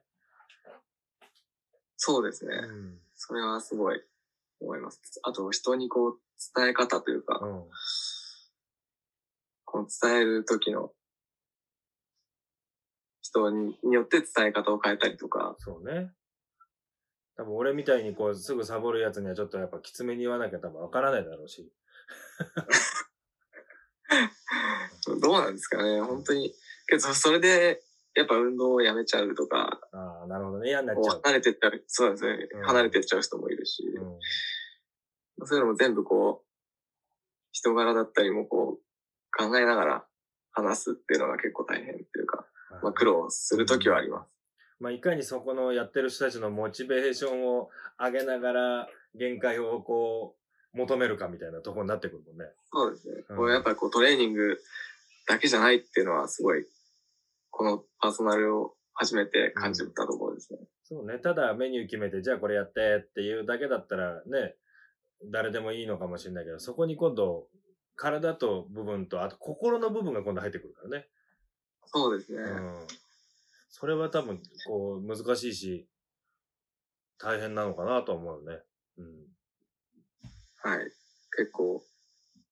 [1.96, 2.56] そうですね。
[2.56, 3.00] うん。
[3.16, 4.02] それはすごい
[4.60, 5.00] 思います。
[5.24, 6.20] あと人にこう
[6.56, 7.64] 伝え方というか、うん。
[9.66, 10.92] こう伝える時の
[13.32, 16.12] 人にによって伝え方を変えたりとか、そうね。
[17.38, 21.72] 多分俺みたいにこうすぐサボるやつにはちょっとやっぱきつめに言わなきゃ多分わからないだろうし。
[25.22, 26.54] どうなんですかね、本当に。
[26.88, 27.82] けど、それで、
[28.14, 30.70] やっぱ運動をやめちゃうとか、ああ、なるほどね。
[30.70, 31.22] 嫌になっちゃう。
[31.24, 35.48] 離れてっちゃう、そうですねうん、離れてっちゃう人もいるし、うん。
[35.48, 36.46] そういうのも全部こう、
[37.52, 38.82] 人柄だったりもこう、
[39.32, 40.06] 考えながら
[40.52, 42.46] 話すっていうのが結構大変っていうか、
[42.82, 44.30] まあ苦労するときはあります。
[44.80, 50.36] まあ、いかにそこのやってる人たちのモチベーションを上げながら限界をこ
[50.74, 52.46] う求めるかみたいなところになってくるもんね。
[52.72, 53.24] そうですね。
[53.30, 54.58] うんこうやっぱりこうトレーニング
[55.28, 56.66] だけじゃないっていうのはすごい、
[57.52, 60.60] このパーソナルを初めて感じたところですね。
[60.84, 61.20] そうね。
[61.20, 64.56] ただメニュー決めて、じゃあこれやってっていうだけだったらね、
[65.32, 67.48] 誰でもいいのかもしれないけど、そこに今度、
[67.96, 71.08] 体と部分と、あと心の部分が今度入ってくるからね。
[71.94, 72.42] そうですね。
[72.42, 72.88] うん。
[73.70, 75.88] それは多分、こう、難しいし、
[77.18, 78.64] 大変なのかなと思うよね。
[78.98, 79.28] うん。
[80.58, 80.92] はい。
[81.38, 81.84] 結構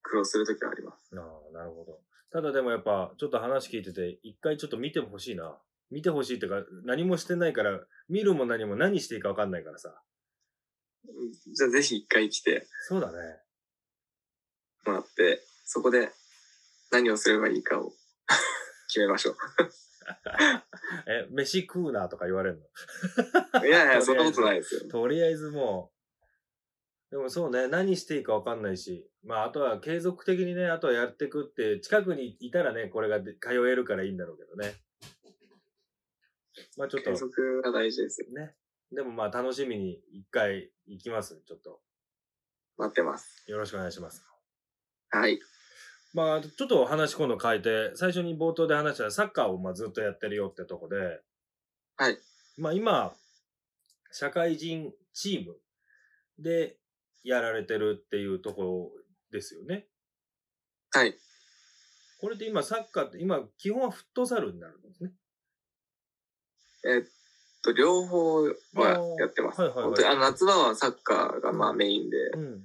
[0.04, 1.18] 苦労するときはあります。
[1.18, 2.00] ああ、なるほど。
[2.32, 5.58] ただでもやっぱ、ちょっと話聞いてて、一回ちょっと見てほしいな。
[5.90, 10.02] 見てほしいってか、何もしてないから、見るも何も何していいか分かんないからさ。
[11.08, 13.40] うんじゃあぜひ一回来てそうだね。
[14.86, 16.12] もらって、そこで
[16.92, 17.94] 何をすればいいかを
[18.90, 19.36] 決めましょ
[21.08, 22.58] え、飯食うなとか言われる
[23.54, 23.62] の？
[23.62, 23.66] う。
[23.68, 24.90] いやいや、そんなことないですよ。
[24.90, 25.94] とりあえずも
[27.12, 34.76] う、でもそうね、何していいか分かんないし、まああとは継続的にね、あとはやってくって、近くにいたらね、これがで通えるからいいんだろうけどね。
[36.78, 38.30] まあちょっと継、続が大事ですよ。
[38.32, 38.56] ね。
[38.92, 41.42] でもまあ楽しみに一回行きます。
[41.46, 41.82] ちょっと。
[42.78, 43.44] 待ってます。
[43.48, 44.24] よろしくお願いします。
[45.10, 45.40] はい。
[46.14, 51.22] まあ、ちょっと話今度変えて、最初に冒頭で話したサッカーをまあずっとやってるよってとこで、
[51.98, 52.18] はい。
[52.58, 53.14] まあ今、
[54.12, 55.58] 社会人チーム
[56.40, 56.78] で
[57.24, 58.92] やられてるっていうところ
[59.32, 59.86] ですよね。
[60.92, 61.14] はい。
[62.20, 65.12] これって今サッカーって、今基本はフットサルになるんですね。
[66.86, 67.04] えっ
[67.62, 68.52] と、両方は
[69.20, 69.62] やってます。
[69.62, 72.64] はいはいはい本当に、あの、夏場はサッカーがまあメインで、うん。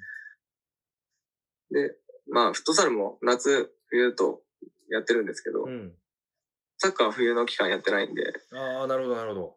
[1.70, 1.98] で、
[2.31, 4.43] まあ、フットサルも夏、冬と
[4.91, 5.95] やってるんですけど、うん。
[6.79, 9.57] サッカーは冬の期間やってないんで、ああ、なるほどなるほど。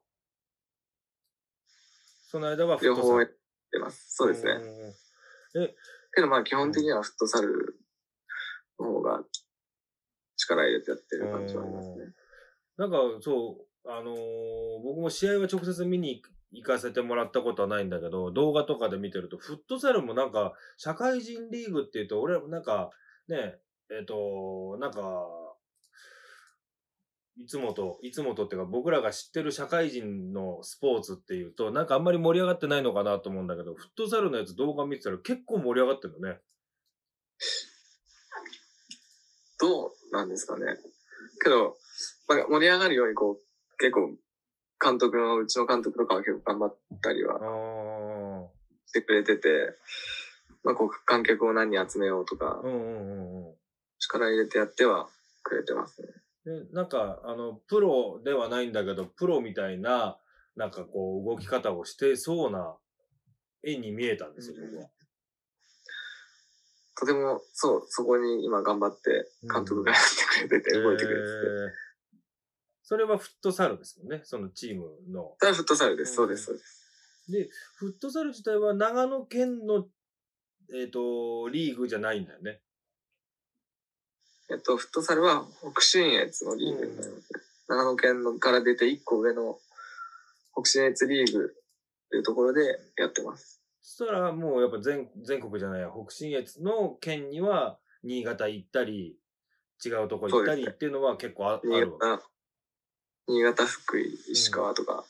[2.29, 3.07] その間はフットサル。
[3.07, 3.29] 両方やっ
[3.71, 4.15] てます。
[4.15, 4.59] そうですね。
[4.59, 5.75] ね。
[6.13, 7.79] けどまあ、基本的にはフットサル
[8.79, 9.23] の方が
[10.35, 11.95] 力入れてやってる感じはありますね。
[12.77, 22.89] なんか、そう、あのー僕も試合は直接見に行かせてもらったことはないんだけど、動画とかで見てると、フットサルもなんか、社会人リーグっていうと、俺、なんか、
[23.27, 23.57] ね、
[23.89, 25.01] えっ、と、なんか、
[27.39, 36.39] いつもと、いつもとっていうか、僕らが知ってる社会人のスポーツっていうと、なんかあんまり盛り上がってないのかなと思うんだけど、フットサルのやつ動画見てたら結構盛り上がってるのね。
[39.59, 40.65] どうなんですかね。
[41.43, 41.77] けど、
[42.27, 44.15] まあ、盛り上がるようにこう、結構
[44.79, 48.47] 監督の、うちの監督とかは結構頑張ったりはあ
[48.85, 49.75] してくれてて、
[50.63, 52.67] まあこう観客を何人集めようとかあ。
[52.67, 53.53] う、んうんうんうん。
[53.99, 55.07] 力入れてやっては
[55.43, 56.07] くれてますね。
[56.45, 60.17] で、なんか、あの、プロではないんだけど、プロみたいな、
[60.55, 62.75] なんかこう、動き方をしてそうな
[63.63, 64.89] 絵に見えたんですよ、僕は。
[66.99, 71.27] とても、そう、そこに今頑張って監督がやってくれてて、動いてくれてて。
[71.27, 71.86] えー
[72.87, 75.35] それはフットサルですもんね、そのチームの。
[75.39, 76.15] それはフットサルです。
[76.15, 77.29] そうです、そうです。
[77.29, 79.87] で、フットサル自体は長野県の、
[80.73, 82.61] えっ、と、リーグじゃないんだよね。
[84.49, 87.39] えっと、フットサルは北信越のリーグになりますね。
[87.67, 89.59] 長野県のから出て1個上の
[90.53, 92.61] 北信越リーグっていうところで
[92.97, 93.61] やってます。
[93.81, 99.19] そしたらもうやっぱ全全国じゃないや、北信越の県には新潟行ったり、
[99.85, 102.21] 違うとこ行ったりっていうのは結構ああ新るわ
[103.27, 105.03] 新潟、福井、石川とか、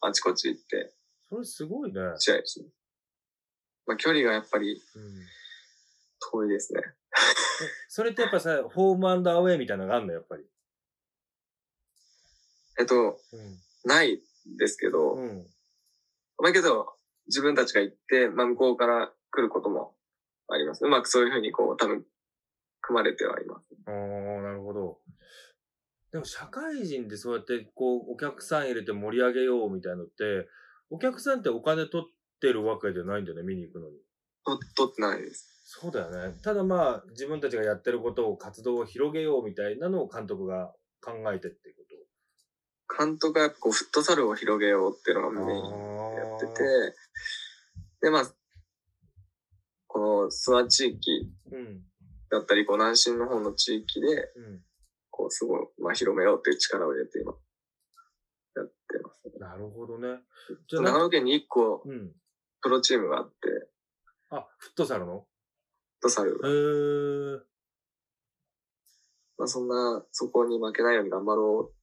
[0.00, 0.92] あちこち行って
[1.28, 2.00] それすごいね。
[2.18, 2.66] 試合ですね。
[3.86, 5.12] まあ距離がやっぱりうん
[6.30, 6.80] 遠いですね。
[6.84, 6.84] え
[7.88, 10.44] それってやっぱさ、ホームアンドアウェイみたいなのがあるの、やっぱり。
[12.78, 13.18] えっと、
[13.84, 14.20] ない
[14.58, 15.22] ですけど、うん。
[15.22, 15.46] うん。
[16.38, 16.94] まあけど、
[17.26, 19.94] 自分たちが行って、まあ向こうから来ることも
[20.48, 20.84] あります。
[20.84, 22.04] うまくそういうふうにこう、多分、
[22.80, 23.64] 組まれてはいます。
[23.86, 23.94] ああ、
[24.42, 24.98] なるほど。
[26.12, 30.46] でも社会人でそうやってこうお客さん入れて盛り上げようみたいのって、
[30.90, 33.96] お客さんってお金取ってるわけじゃないんだよね、見に行くのに。
[34.44, 35.48] と、取ってないです。
[35.64, 36.38] そうだよね。
[36.42, 41.82] ただまあ、自分たちがやってることを、活動を広げようみたいなのを監督が考えてっていうこ
[42.98, 45.46] 監督がやっぱこう、フットサルを広げようっていうのがと。
[45.46, 46.96] メインでやってて、
[48.02, 48.34] で、まあ、
[49.86, 51.82] この諏訪地域うん。
[52.30, 54.62] だったり、こう、南進の方の地域で、うん。
[55.12, 57.32] こう、すごい、まあ、広めようっていう力を入れて今、
[58.56, 59.32] やってます、ね。
[59.38, 60.18] なるほどね。
[60.66, 62.12] じゃあ長な野県に1個、うん。
[62.60, 63.68] プロチームがあって、
[64.30, 65.26] あ、フットサルの？
[66.00, 67.40] フットサルへー。
[69.38, 71.74] まあ、そんな、そこに負けないように頑張ろうっ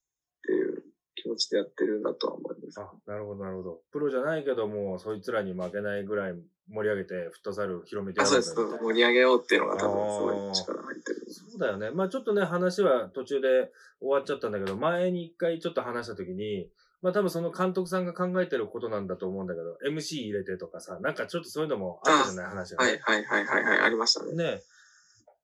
[0.43, 0.83] ていう
[1.21, 2.79] 気持ちでやってるんだとは思います。
[2.79, 3.81] あ、なるほど、なるほど。
[3.91, 6.33] プロじゃないけども、そいつらに負けないぐらい
[6.71, 8.83] 盛り上げて、フットサル広めてあ、やろそうです。
[8.83, 11.25] 盛り上げようっていうのが多分すごい力入ってる。
[11.29, 11.91] そうだよね。
[11.91, 16.69] まあちょっとね、話は途中で終わっちゃったんだけど、前に一回ちょっと話したときに、
[17.01, 22.99] まあ多分その監督さんが考えてることなんだと思うんだけど、MC 入れてとかさ、なんかちょっとそういうのもあったじゃない話がね。
[23.03, 24.33] はいはいはいはいはい、ありましたね。
[24.33, 24.61] ね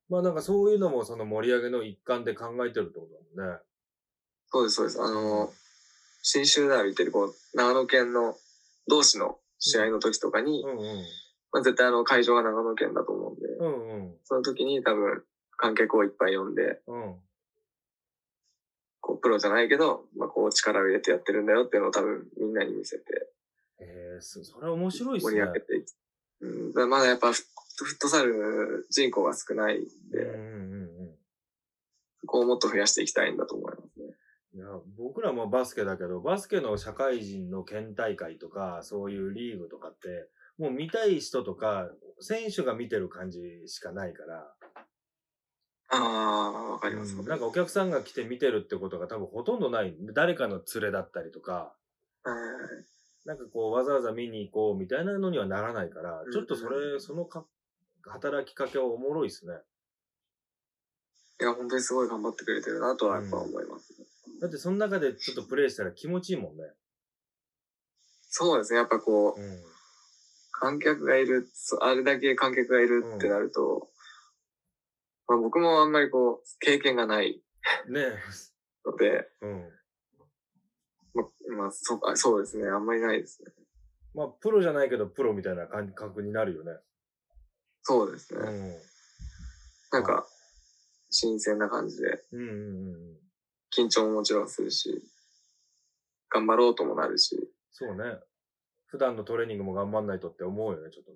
[0.09, 3.59] まあなんかそういうのもその盛り上げの一環で考えてるってことだもんね。
[4.51, 5.01] そうですそうです。
[5.01, 5.51] あの、
[6.27, 8.35] 新州ダービーってこう、長野県の
[8.87, 11.05] 同士の試合の時とかに、うんうん。
[11.51, 14.15] まあ、絶対あの会場が長野県だと思うんで、うんうん。
[14.23, 15.23] その時に多分
[15.55, 17.15] 観客をいっぱい呼んで、うん。
[19.01, 23.03] こう、プロじゃないけど、まあこう力を入れてやってるんだよっていうのを多分みんなに見せて
[23.79, 25.41] ええそそれは面白いっす盛ね。
[25.41, 25.87] り上げていく。
[26.41, 31.15] うん、まだやっぱフットサル人口が少ないんで、うんうんうんうん。
[32.21, 34.15] そこをもっと増やしていきたいんだと思いますね。
[34.55, 41.89] いや、僕らもバスケだけど、バスケの社会人の県大会とか、そういうリーグとかって、もう見たい人とか、
[42.21, 44.53] 選手が見てる感じしかないから、
[45.89, 47.15] ああ、わかります。
[47.15, 49.95] うんなんかお客さんが来て見てるってことが多分ほとんどない。
[50.13, 51.75] 誰かの連れだったりとか、
[52.23, 57.43] はいなんかこうわざわざ見に行こうみたいなのにはならないからう、んちょっとそれ、そのか、
[58.03, 59.53] 働きかけはおもろいっすね。
[61.41, 64.05] いや、本当にすごい頑張ってくれてるなとはやっぱ思いますね。
[64.41, 66.63] だってその中でちょっとプレイしたら気持ちいいもんね。
[68.29, 68.79] そうですね。
[68.79, 69.63] やっぱこう、うん。
[70.51, 73.87] 観客がいる、そあれだけ観客がいるってなると、
[75.27, 77.41] まあ僕もあんまりこう、経験がない
[77.89, 78.05] ね
[78.85, 79.69] ので、うん。
[81.13, 81.23] ま
[81.57, 82.67] まあそあそうですね。
[82.69, 83.51] あんまりないですね。
[84.13, 86.71] まあ、プロじゃないけどプロみたいな感覚になるよね。
[87.83, 88.39] そうですね。
[88.39, 88.75] うん。
[89.91, 90.25] なんか、
[91.09, 93.24] 新鮮な感じで、うんうんうんうん。
[93.75, 95.03] 緊張ももちろんするし、
[96.29, 98.19] 頑張ろうともなるし、そうね。
[98.85, 101.11] 普段のトレーニングも頑張んないとって思うよね、ちょっと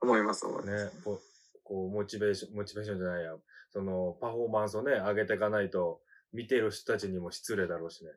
[0.00, 0.84] 思います、思います。
[0.84, 0.84] ね。
[0.84, 0.90] ね。
[1.04, 1.20] こう、
[1.62, 3.36] こうモチベーション、モチベーションじゃないや。
[3.70, 6.00] その、パフォーマンスをね、上げていかないと、
[6.32, 8.10] 見てる人たちにも失礼だろうしね。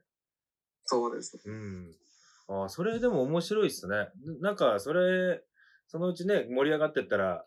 [0.86, 1.44] そうですね。
[1.46, 1.96] うん。
[2.48, 4.10] ああ、それでも面白いっすね。
[4.42, 5.44] なんか、それ、
[5.88, 7.46] そのうちね、盛り上がってったら、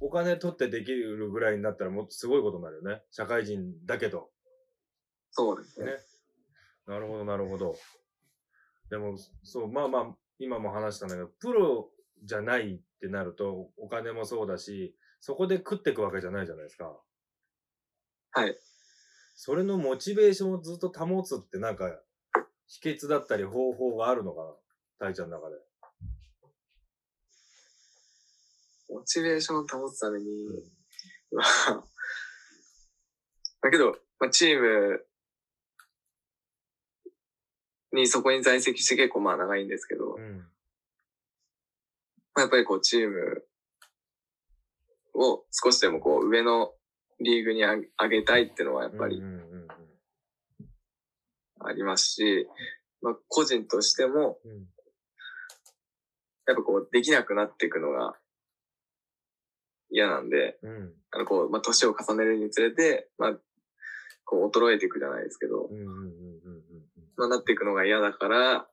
[0.00, 3.02] お金取ってできるぐらいになったらもっとすごいことになるよね。
[3.12, 4.31] 社会人だけど。
[5.32, 5.86] そうですね。
[5.86, 5.92] ね。
[6.86, 7.74] なるほど、なるほど。
[8.90, 11.90] でも、そう、まあまあ、今も話したんだけど、プロ
[12.24, 17.00] じゃないってなると、お金もそうだし、そこで食っていくわけじゃないじゃないですか。
[18.32, 18.58] はい。
[19.34, 21.90] それのモチベーションをずっと保つってなんか、
[22.66, 24.42] 秘訣だったり方法があるのか
[25.00, 25.56] な大ちゃんの中で。
[28.90, 30.26] モチベーションを保つために、
[31.32, 31.84] まあ、
[33.62, 35.06] だけど、まあ、チーム
[37.92, 40.38] にそこに在籍して結構まあ長いんですけど、うん。
[42.34, 43.44] まあ、やっぱりこうチーム
[45.14, 46.72] を少しでもこう上の
[47.20, 49.22] リーグにあ上げたいっていうのはやっぱり
[51.60, 52.48] ありますし、
[53.02, 54.38] まあ個人としても
[56.46, 58.14] やっぱこうできなくなっていくのが
[59.90, 60.92] 嫌なんで、うん。
[61.10, 63.32] あのこう、まあ年を重ねるにつれて、まあ
[64.24, 66.71] こう衰えていくじゃないですけど、うんうんうん
[67.16, 68.66] まあなっていくのが嫌だから、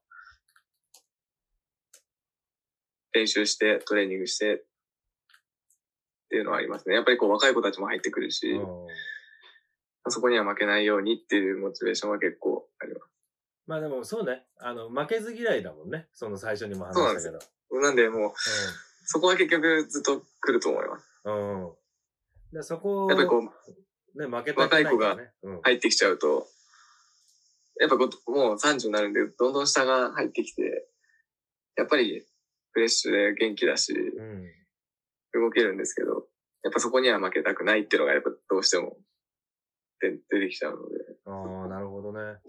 [3.13, 4.57] 練習してトレーニングしてっ
[6.29, 6.95] ていうのはありますね。
[6.95, 8.59] やっぱりこう若い子たちも入ってくるし、
[10.03, 12.99] あそこには負けないようにっていうモチベーションは結構ありま
[13.69, 14.41] まあでもそうね。
[14.59, 16.07] あの、負けず嫌いだもんね。
[16.11, 17.39] その最初にも話したけど。
[17.39, 17.51] す。
[17.71, 18.31] なんでもう、
[19.05, 21.05] そこは結局ずっと来ると思います。
[21.25, 21.65] うん。
[21.65, 21.73] うん。
[22.51, 25.31] でそこをやっぱりこう、ね、負けたくないからね。
[25.43, 25.61] うん。
[25.61, 26.47] 入ってきちゃうと、
[27.79, 28.07] やっぱもう
[28.55, 30.87] 30になるんで、どんどん下が入ってきて、
[31.77, 32.25] やっぱり
[32.71, 35.41] フレッシュで元気だし、うん。
[35.41, 36.27] 動けるんですけど、
[36.63, 38.97] やっぱそこには負けたくないっていうのがやっぱどうしても
[40.01, 42.39] 出出てきちゃうので、ああ、なるほどね。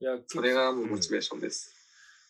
[0.00, 1.74] いや、それがもうモチベーーションです。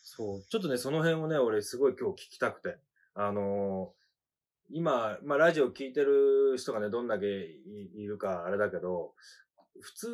[0.02, 0.42] そう。
[0.48, 2.78] ちょっとね、その辺をね、俺すごい今日聞きたくて。
[3.14, 3.98] あのー
[4.70, 9.14] 今、まあラジオ聞いてる人がね、どんだけいいるかあれだけど、
[9.80, 10.08] 普通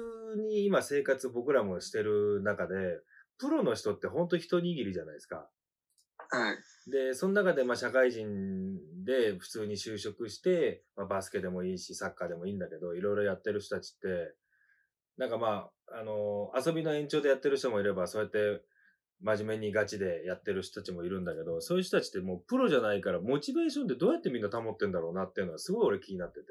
[0.49, 3.01] に今生活僕らもしてる中で、
[3.39, 5.49] プロの人ってほんと一握りじゃないですか。
[6.31, 6.91] はい。
[6.91, 14.35] で、その中でまあ社会人で普通に就職して、まあ、バスケでもいいし、サッカーでもいいんだけど、いろいろやってる人たちって、
[15.17, 18.63] なんかまあ、あの遊びの延長でやってる人もいれば、そうやって
[19.21, 26.47] 真面目にガチでやってる人たちもいるんだけど、そういう人たちってもうプロじゃないから、モチベーションってどうやってみんな保ってんだろうなっていうのはすごい俺気になってて。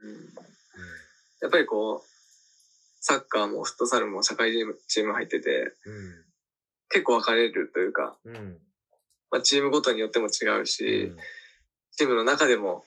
[0.00, 0.57] うん
[1.40, 2.08] やっぱりこう、
[3.00, 5.72] サッカーもフットサルも社会人チーム入ってて、
[6.90, 8.36] 結構分かれるというか、うん。
[8.36, 8.58] うん。
[9.30, 11.12] まあ、チームごとによっても違うし、
[11.92, 12.84] チームの中でも、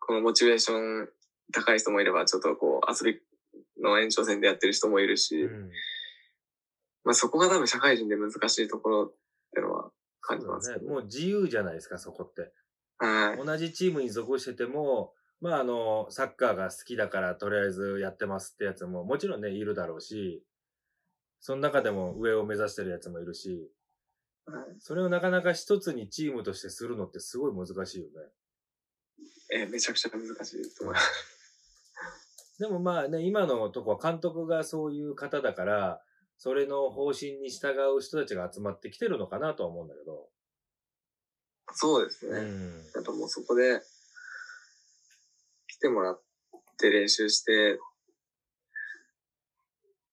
[0.00, 1.08] このモチベーション
[1.52, 3.20] 高い人もいれば、ちょっとこう、遊び
[3.82, 5.70] の延長戦でやってる人もいるし、うん。
[7.04, 9.14] まあそこが多分社会人で難しいところっ
[9.52, 10.78] ていうのは感じますね。
[10.78, 10.90] けど。
[10.90, 12.52] もう自由じゃないですか、そこって。
[12.98, 13.44] はい。
[13.44, 15.12] 同じチームに属してても、
[15.44, 20.42] まああの、サッカーが好きだからとりあえずやってますってやつももちろんね、いるだろうし、
[21.38, 23.70] その中でも上を目指してるやつもいるし、
[24.46, 28.12] はいそれをなかなか一つにチームとしてするのってすごい難しいよね。
[29.52, 32.56] えーめちゃくちゃ難しいと思います。
[32.58, 36.02] でもまあね、今のとこは監督がそういう方だから、
[36.38, 40.30] それの方針に従う人たちが集まってきてるのかなとは思うんだけど。
[41.74, 42.38] そうですね。
[42.38, 42.90] うん。
[42.94, 43.93] やっぱもうそこで来
[45.84, 46.22] てもらっ
[46.78, 47.78] て練習して、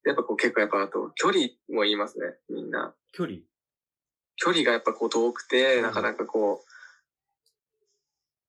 [0.03, 2.93] やっぱこう結構やっぱあと距離も言いますね、みんな。
[3.13, 3.37] 距離？
[4.35, 6.71] 距離がやっぱこう遠くて、うんなかなかこう、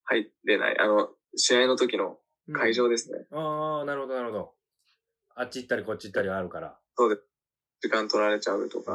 [0.05, 0.79] 入れない。
[0.81, 2.19] あの、試合の時の
[2.53, 3.27] 会場ですね。
[3.31, 4.55] ああ、なるほど、なるほど。
[5.37, 6.77] あっち行ったりこっち行ったりがあるから。
[6.97, 7.21] そうで、
[7.81, 8.93] 時間取られちゃうとあか、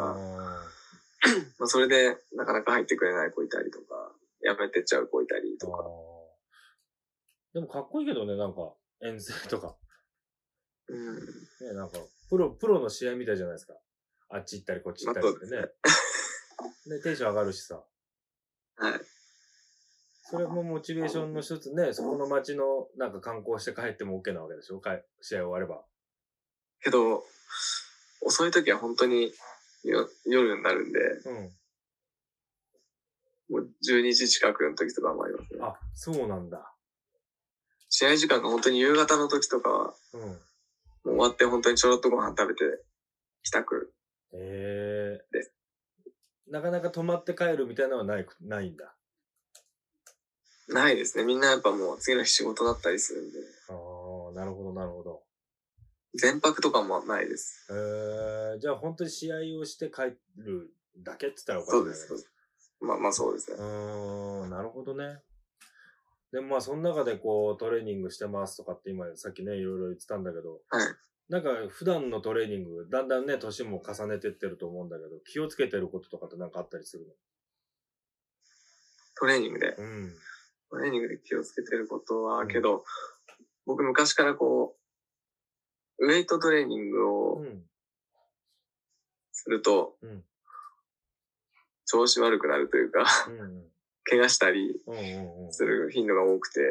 [1.60, 4.12] まあ、それでなかなか入ってくれない子いたりとか、
[4.42, 6.17] やめてっちゃう子いたりーとか。
[7.58, 9.76] でもかっこいいけどね、なんか、遠征とか。
[10.90, 11.16] うん。
[11.16, 11.98] ね、なんか、
[12.30, 13.74] プロ、プロの試合みたいじゃないですか。
[14.30, 15.62] あっち行ったりこっち行ったりってね。
[16.86, 17.82] ね、テンション上がるしさ。
[18.76, 19.02] はい。
[20.30, 24.80] それもモチベーションの一つね、そこの街のなんか観光して帰っても OK なわけでしょ？
[24.80, 25.84] かい試合終われば。
[26.84, 27.24] けど、
[28.22, 29.32] 遅い時は本当に
[29.84, 31.52] よ夜になるんで、うん。
[33.50, 35.60] もう12時近くの時とかもありますね。
[35.64, 36.74] あ、そうなんだ。
[37.98, 40.22] 試合時間が本当に夕方の時とかは、うん。
[40.22, 40.40] もう
[41.04, 42.84] 終わって本当にちょろっとご飯食べて
[43.42, 43.92] 帰宅。
[44.36, 48.94] ええなかなか泊まって帰るみたいなのはない、ないんだ。
[50.68, 51.24] ないですね。
[51.24, 53.40] みんなやっぱもう次の日仕事だったりするんで。
[53.68, 55.24] ああ、なるほど、なるほど。
[56.14, 57.66] 全泊とかもないです。
[57.72, 62.06] ええじゃあ本当に試合をして帰るだけって言ったらおかしいそうです。
[62.06, 62.32] んだけどそうです
[62.80, 63.60] まあまあそうですねう。
[63.60, 65.24] ーん、なるほどね。
[66.38, 70.88] でもまあその中でこうトレーニングしてますとかって今さっきねいろいろ言ってたんだけど、はい。
[71.30, 77.08] なんか普段のトレーニング、だんだんね、年も重ねてってると思うんだけど、気をつけてることとかってなんかあったりする
[79.20, 79.76] トレーニングで？
[79.80, 80.14] のうん。
[80.70, 82.84] トレーニングで気をつけてることは、うんけど、
[83.66, 84.78] 僕昔からこ
[85.98, 87.64] う、ウェイトトレーニングをうん。
[89.32, 90.24] するとうん、
[91.88, 93.64] 調子悪くなるというか、うんうん。
[94.10, 94.80] 怪我したり。
[95.52, 96.62] する頻度が多くて、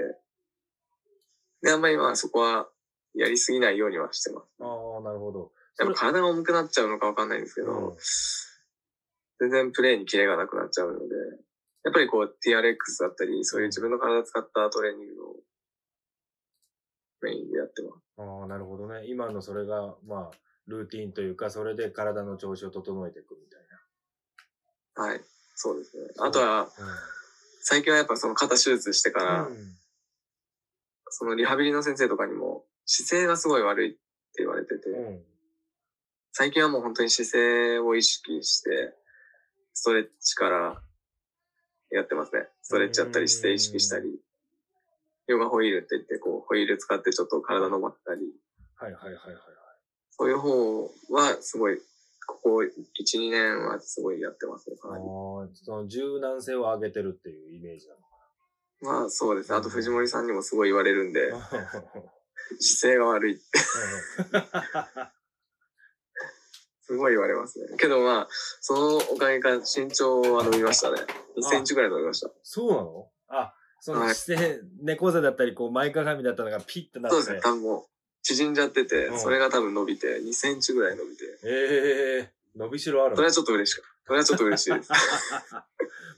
[1.62, 2.68] で、あんまりまあそこは
[3.14, 4.46] やりすぎないようにはしてます。
[4.60, 4.64] あ
[4.98, 5.52] あ、なるほど。
[5.78, 7.96] やっぱ体が重くなっちゃうのかわかんないんですけど、うん
[9.38, 11.04] 全然プレーにキレがなくなっちゃうので、
[11.84, 15.36] やっぱりこう TRX だったり、そういう自分の体使ったトレーニングを
[17.20, 18.02] メインでやってます。
[18.16, 19.04] ああ、なるほどね。
[19.08, 20.36] 今のそれが、まあ、
[20.68, 23.66] ルーティンというか、それで体の調子を整えていくみたい
[24.96, 25.20] はい。
[25.54, 26.08] そうですね。
[26.18, 26.68] あとは、な。
[27.68, 29.56] 最近はやっぱその肩手術してから、うん。
[31.08, 33.98] そのリハビリの先生とかにも、姿勢がすごい悪いって
[34.36, 35.20] 言われてて、うん。
[36.30, 38.94] 最近はもう本当に姿勢を意識して、
[39.74, 40.80] ストレッチから
[41.90, 42.46] やってますね。
[42.62, 44.16] ストレッチやったり、姿勢意識したり、
[45.26, 48.20] ヨガホイールって言って、こう、ホイール使ってちょっと体伸ばったり、
[48.76, 49.42] はいはいはいはいはい。
[50.12, 51.80] そういう方はすごい、
[52.46, 52.68] ここ1、
[53.18, 55.04] 2年はすごいやってますね、かなり。
[55.54, 59.58] その柔軟性を上げてるっていうイメージなのまあそうですね。
[59.58, 61.40] あと藤森さんにもすごい言われるんで、かな。
[62.60, 63.42] 姿勢が悪いって
[66.82, 67.76] すごい言われますね。
[67.78, 68.28] けどまあ、
[68.60, 71.00] そのおかげか身長は伸びましたね。
[71.36, 72.30] 1センチぐらい伸びました。
[72.44, 73.10] そうなの？
[73.28, 77.16] あ、そのはい姿勢、猫背だったり、こう前かがみだったのがピッてなって。
[77.16, 77.40] そうですね。
[77.42, 77.86] 多分もう
[78.22, 83.16] 縮んじゃっててうん、それが多分伸びて、2センチぐらい伸びて、ええ伸びしろあるの？
[83.16, 83.90] それはちょっと嬉しかった。
[84.06, 84.92] それはちょっと嬉しいです。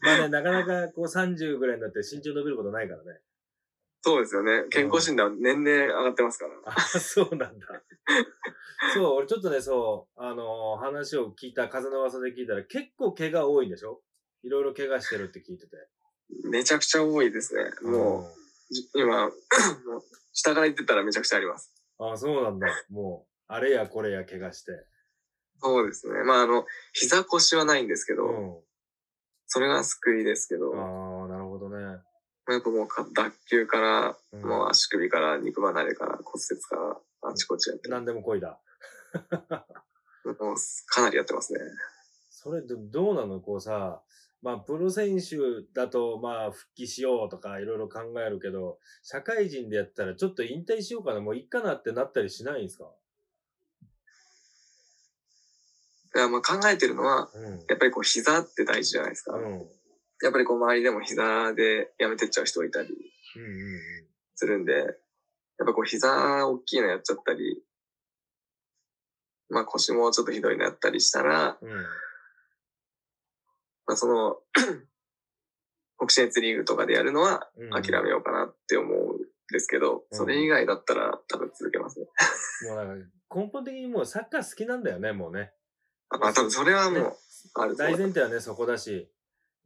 [0.02, 3.20] まあね、なかなかこう30ぐらいになって身長伸びることないからね。
[4.02, 4.66] そうですよね。
[4.70, 6.52] 健康診断年々上がってますから。
[6.66, 7.66] あ、そうなんだ。
[8.94, 14.00] そう、俺ちょっとね、そう、あのー話を聞いた、風の噂で聞いたら結構怪我多いんでしょ？
[14.44, 15.76] いろいろ怪我してるって聞いてて。
[16.48, 17.64] めちゃくちゃ多いですね。
[17.82, 18.30] も
[18.70, 19.30] う、じ今、
[20.32, 21.74] 下から言ってたらめちゃくちゃあります。
[21.98, 22.12] うん。
[22.12, 22.68] あ、そうなんだ。
[22.90, 24.72] もう、あれやこれや怪我して。
[25.60, 26.22] そうですね。
[26.24, 28.64] まああの、膝腰はないんですけど、う
[29.46, 30.78] それが救いですけど、ん。
[30.78, 31.82] ああ、なるほどね。
[31.82, 38.60] やっぱもうか脱臼から、うんもう足首から肉離れから骨折からあちこちやって何でも恋だ。
[40.24, 40.56] もう
[40.86, 41.60] かなりやってますね。
[42.30, 43.40] それど、どうなの？
[43.40, 44.02] こうさ、
[44.42, 45.36] まあ、プロ選手
[45.74, 52.84] だと、まあ、復帰しようとか、いろいろ考えるけど、社会人でやったら、ちょっと引退しようかな、もういっかなってなったりしないんですか？
[56.18, 57.44] いやまあ考えてるのは、うん。
[57.68, 59.36] やっぱりこう膝って大事じゃないですか。
[59.36, 59.60] うん。
[59.60, 59.66] うん
[60.20, 62.88] やっぱりこう周りでも膝でやめてっちゃう人いたり。
[64.34, 64.86] するんで、やっ
[65.66, 67.62] ぱこう膝大きいのやっちゃったり、
[69.48, 71.70] まあ腰もちょっとひどいのやったりしたら、うん。
[73.86, 74.36] まあその、
[75.98, 79.18] 北信越リーグとかでやるのはうん諦めようかなって思うん
[79.50, 82.06] ですけど、うんそれ以外だったら多分続けますね。
[82.70, 85.52] もうなんか、根本的にもうサッカー好きなんだよね、もうね。
[86.10, 87.16] あまあ多分それはもう、
[87.54, 89.08] ある大前提はね、そこだし。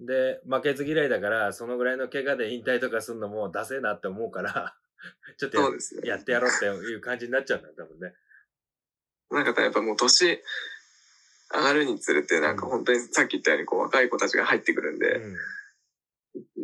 [0.00, 4.76] で、負けず嫌いだから、そのぐらいの怪我で引退とかすんのもダセえなって思うから、
[5.38, 5.76] ちょっとやね。
[6.04, 8.14] やってやろうっていう感じになっちゃうんだよ、多分ね。
[9.30, 10.42] なんかやっぱもう年
[11.54, 15.36] 上がるにつれて、なんか本当にさっき言ったようにこう若い子たちが入ってくるんで、うん。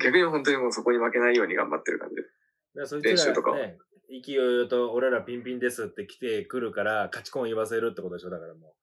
[0.00, 2.28] 逆に本当にもうそこに負けないように頑張ってる感じです。
[2.74, 8.74] だそい練つ習とからね、勢いよと俺らピンピンですって来てくるから、勝ちコン言わせるってことでしょ、だからも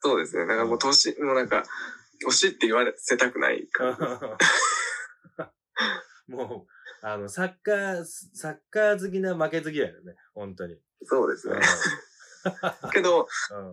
[0.00, 0.46] そうですね。
[0.46, 1.64] だからもう年、もうなんか、
[2.20, 4.24] 年って言わせたくない感じです。
[6.28, 6.32] う。
[6.36, 10.74] もう、あの、サッカー、サッカー好きな負けず嫌いだよね、本当に。
[10.74, 11.60] うんそうですね。
[12.92, 13.28] けど、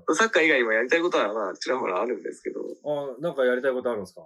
[0.07, 4.21] うんサッカー以外にもやりたいことはまあちらほらあるんですけど、あ、なんかやりたいことあるんですか？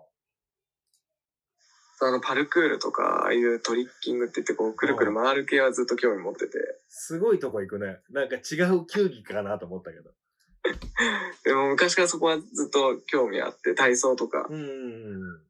[2.02, 6.58] あのパルクールとか、ああいうトリッキングって言ってこう、くるくる回る系はずっと興味持ってて、
[6.89, 8.00] すごいとこ行くね。
[8.10, 10.12] なんか違う球技かなと思ったけど。
[11.43, 15.41] でも昔からそこはずっと興味あって、体操とか、うんうん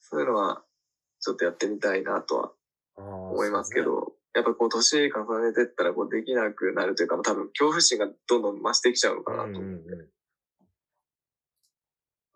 [0.00, 0.62] そういうのは
[1.20, 2.52] ちょっとやってみたいなとは
[2.98, 3.04] うん。
[3.32, 10.10] 思いますけど、やっぱこう年重ねてったらこうできなくなるというか、多分恐怖心がどんどん増してきちゃうのかなとうんうんうん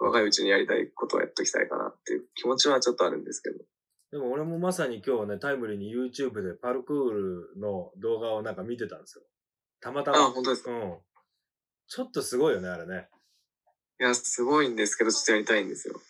[0.01, 3.59] 若いうちにやりたいことをやっときたいかなっていう気持ちはちょっとあるんですけど。
[4.13, 9.25] でも俺もまさに今日ね、タイムリーに YouTube でパルクールの動画をなんか見てたんですよ。
[9.81, 10.31] たまたあ、ま。
[10.31, 10.71] 本当ですか？
[10.71, 10.99] うん。
[11.89, 13.09] ちょっとすごいよね、あれね。
[14.01, 16.01] いや、すごいんですけど、ちょっとやりたいんですよ。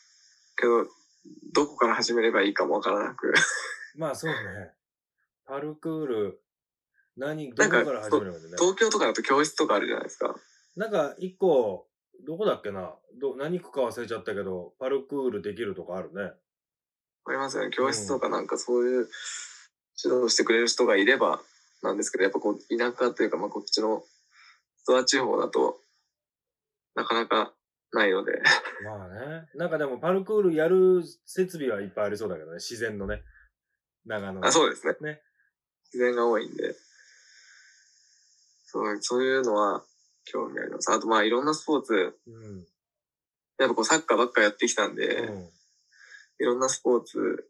[0.57, 0.87] けど、
[1.53, 3.33] どこから始めればいいかもわからなく。
[3.97, 4.37] まあそうね。
[5.47, 6.41] パルクール、
[7.17, 8.57] 何、どこから始めればいいんだね。
[8.59, 10.35] 東京とかだと教室とかあるじゃないですか。
[10.77, 11.89] なんか一個、
[12.27, 16.33] どこだっけなど何区か忘れちゃったけど、パルクールできるとかあるね。
[17.25, 17.71] ありますよね。
[17.71, 19.09] 教室とかなんかそういう
[20.03, 21.41] 指導してくれる人がいれば
[21.83, 24.05] なんですけど、やっぱこう、田舎というか、まあこっちの、
[24.89, 25.81] 諏訪地方だと、
[26.95, 27.53] なかなか
[27.93, 28.33] ないので、
[28.85, 29.49] まあね。
[29.55, 32.55] なんかでもパルクールやる設備はいっぱいありそうだけどね。
[32.55, 33.23] 自然のね。
[34.05, 34.47] 長野の。
[34.47, 34.95] あそうですね。
[35.01, 35.21] ね
[35.93, 36.75] 自然が多いんで、
[38.65, 39.83] そう、そういうのは
[40.25, 40.93] 興味あります。
[40.93, 41.95] あとまあいろんなスポーツ、
[42.27, 42.67] うん。
[43.59, 45.51] やっぱこうサッカーばっかやってきたんで、うん。
[46.41, 47.49] いろんなスポーツ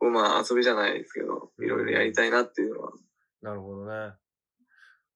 [0.00, 2.92] をまあ遊びじゃないですけど、いろいろやりたいなっていうのは、
[3.42, 4.14] なるほどね。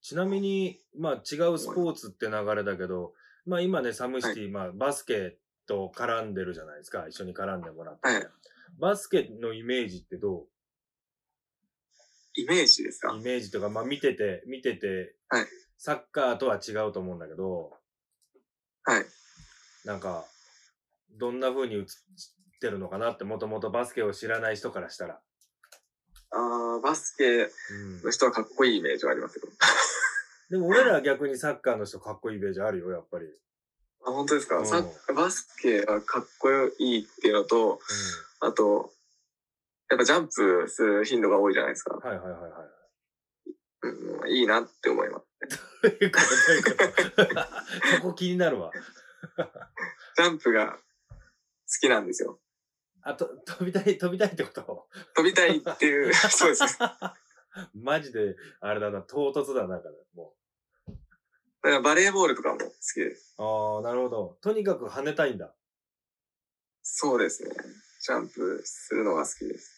[0.05, 3.15] ちなみに、まあ違うスポーツって流れだけど、
[3.47, 7.09] まあ今ね、サムシティ、まあバスケと絡んでるじゃないですか。
[7.09, 8.07] 一緒に絡んでもらって。
[8.07, 8.27] はい
[8.79, 10.47] バスケのイメージってど
[12.35, 13.13] イメージですか？
[13.13, 15.47] うイメージとか、まあ見てて、見てて、はい
[15.79, 17.73] サッカーとは違うと思うんだけど、
[18.83, 19.05] はい。
[19.85, 20.25] なんか、
[21.19, 21.85] どんな風に映っ
[22.61, 25.21] てるのかなって、もともとバスケを知らない人からしたら。
[26.33, 27.47] あーバスケう
[28.01, 29.43] んの人はかっこいいイメージはありますよ。
[30.51, 33.27] でも俺らは逆にサッカーの人かっこいいイメージあるよ、やっぱり。
[34.07, 37.81] あ、本当ですか、うんサッバスケはかっこいいっていうのと、
[38.41, 38.93] あと、
[39.91, 41.95] やっぱジャンプする頻度が多いじゃないですか。
[41.95, 42.09] うん。
[42.09, 42.51] はいはいはいはい。
[43.83, 45.27] うん、いいなって思います。
[45.83, 46.19] どういうこ
[47.17, 47.27] と？
[47.97, 48.71] そこ気になるわ。
[50.17, 50.79] ジャンプが好
[51.81, 52.41] きなんですよ。
[53.03, 54.89] あと、飛びたい、飛びたいってこと？
[55.15, 56.65] 飛びたいっていう、 そうです。
[57.55, 60.35] だ かマジで、あれだな、唐突だな、から、も
[61.63, 63.35] らバレーボールとかも好きです。
[63.39, 63.43] う。
[63.43, 64.39] ああ、なるほど。
[64.43, 65.55] とにかく跳ねたいんだ。
[66.83, 67.51] そうですね。
[68.03, 69.73] ジャンプするのが好きです。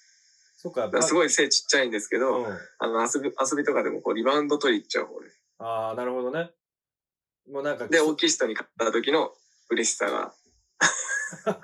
[0.56, 2.46] そっか、だからすごい背ちっちゃいんですけど、うん。
[2.78, 5.40] あの遊び、遊びとかでもこうリバウンド取り行っちゃう方です。
[5.58, 6.50] ああ、なるほどね。
[7.48, 9.32] もうなんか、で、大きい人に勝った時の
[9.70, 10.34] 嬉しさが、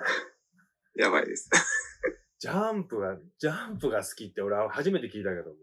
[0.95, 1.49] やばいです。
[2.39, 5.55] ジャンプが、ジャンプが好きって俺は初めて聞いたけど好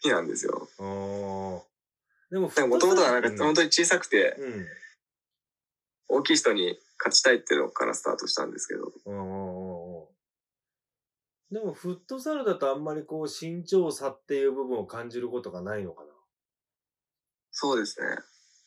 [0.00, 0.68] きなんですよ。
[2.30, 4.66] でも、もともとはなんかうん本当に小さくて、うん。
[6.10, 8.92] 大きい人に勝ちたいっていうのからスタートしたんですけど。
[11.50, 16.02] でも、フットサルだとあんまりこう、身長差っていう部分を感じることがないのか
[17.60, 18.06] そうですね。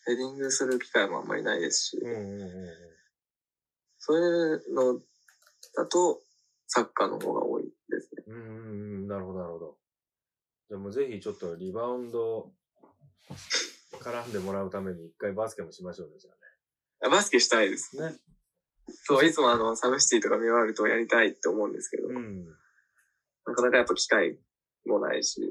[0.05, 2.11] ヘディングする機会もあんまりないですし、な。
[2.11, 2.51] うんうんうんうん。
[3.99, 4.21] そうい
[4.55, 4.99] うの
[5.75, 6.21] だと、
[6.67, 8.23] サッカーの方が多いですね。
[8.27, 8.70] うんうんうん、
[9.11, 9.77] なるほど、なるほど。
[10.69, 12.51] じゃあもうぜひちょっとリバウンド
[13.99, 16.31] 絡んでもらうために一回バスケもしましょうね、じゃ
[17.07, 17.97] あバスケしたいです。
[17.99, 18.11] あね。
[18.11, 18.19] ね。
[18.87, 22.45] そう、いつもあの、サムシティとか見終わるとやりたいって思うんですけど、うん。
[23.45, 24.39] なかなかやっぱ機会
[24.85, 25.41] もないし、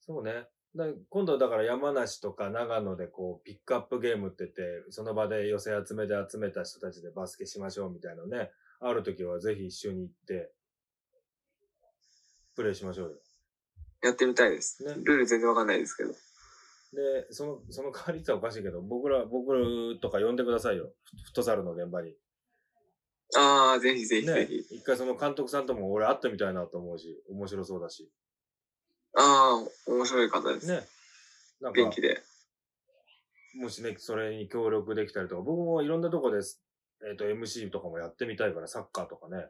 [0.00, 0.48] そうね。
[0.74, 8.50] だ今度だから山梨とか長野でこうピックアップゲームって言って、その場で寄せ集めで集めた人たちでバスケしましょうみたいなのね。
[8.80, 10.52] ある時はぜひ一緒に行って、
[12.56, 13.16] プレイしましょうよ。
[14.02, 14.84] やってみたいです。
[14.84, 16.10] ねルール全然わかんないですけど。
[16.10, 19.60] で、その、その代わりっておかしいけど、僕ら、僕ら
[20.00, 20.84] とか呼んでくださいよ。
[20.84, 20.90] フ
[21.24, 22.14] フットサルの現場に。
[23.36, 24.76] ああ、ぜひぜひぜねひ。。
[24.76, 28.10] 一回その監督さんとも俺会ってみたいなと思うし、面白そうだし。
[29.16, 30.66] ああ、面白い方です。
[30.66, 30.86] ね。
[31.60, 32.22] なんか元、気で。
[33.56, 36.62] もしね、それに協力できたりとか、僕もいろんなとこです。
[37.06, 39.48] えっ、と、MC とかもやってみたいから、サッカーとかね。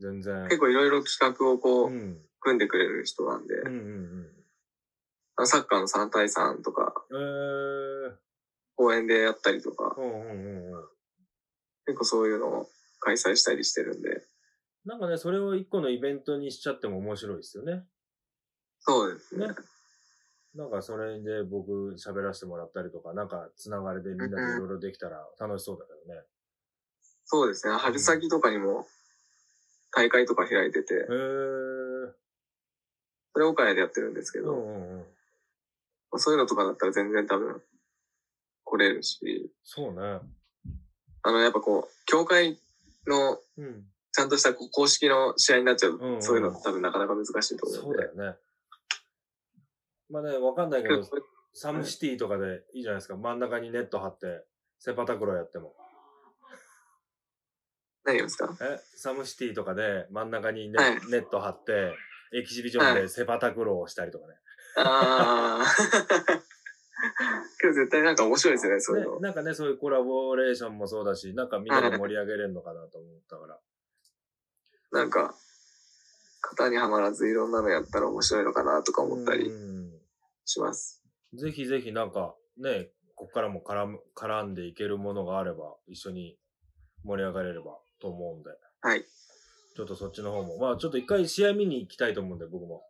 [0.00, 0.44] 全然。
[0.44, 2.18] 結構いろいろ企画をこう、うん。
[2.40, 4.30] 組んでくれる人なんで、うんうん
[5.36, 7.20] あのサッカーの3対3とか、うん。
[7.20, 8.16] えー。
[8.76, 10.84] 公園でやったりとか、うんうんうんうん。
[11.86, 12.68] 結構そういうのを
[13.00, 14.22] 開催したりしてるんで、
[14.84, 17.82] なんかね、それを一個のイベントにしちゃっても面白いですよね。
[18.80, 19.48] そうですね。
[19.48, 19.54] ね
[20.54, 26.22] なんかそれで僕喋らせてもらったりとか、なんかつながりでみんなでいろいろできたら楽しそうだけどね。
[27.24, 27.74] そうですね。
[27.74, 28.86] 春先とかにも
[29.94, 31.06] 大会とか開いてて。
[33.32, 35.00] それ岡谷でやってるんですけど、うんうん
[36.12, 36.20] うん。
[36.20, 37.60] そういうのとかだったら全然多分
[38.64, 40.20] 来れるし、そうね。
[41.22, 42.58] あの、やっぱこう、協会
[43.06, 43.84] のうん。
[44.12, 47.98] ちゃんとしたこう公式の試合になっちゃう、うんうんそういうの多分なかなか難しいと思そううんで。
[47.98, 48.38] だよね。
[50.08, 53.16] まあね、わかんないけど、けどサムシティとかでいいじゃないですか。
[53.16, 54.44] 真ん中にネット張って、
[54.78, 55.74] セパタクローやっても。
[58.04, 58.56] 何ですか？
[58.60, 61.94] えサムシティとかで真ん中にネ,、はいネット張って、
[62.34, 64.34] エキシビジョンでセパタクローをしたりとかね。
[64.76, 65.66] ああ。
[67.60, 69.14] けど絶対なんか面白いですよね、そういうの。
[69.16, 73.60] ねなんかね、そういうコラボレーションもそうだし、なんかみんなで盛り上げれるのかなと思ったから。
[74.92, 75.34] なんか、
[76.42, 79.90] 型にはまらずいろんなのやったら面白いのかなとか思ったうりん
[80.44, 81.02] します。
[81.34, 86.38] ぜひぜひなんかね、こっからも絡む絡んでいけるものがあれば、一緒に
[87.02, 88.50] 盛り上がれればと思うんで、
[88.82, 89.04] はい。
[89.74, 90.58] ちょっとそっちの方も。
[90.58, 92.82] まあちょっと一回試合見に行きたいと思うんで、僕も。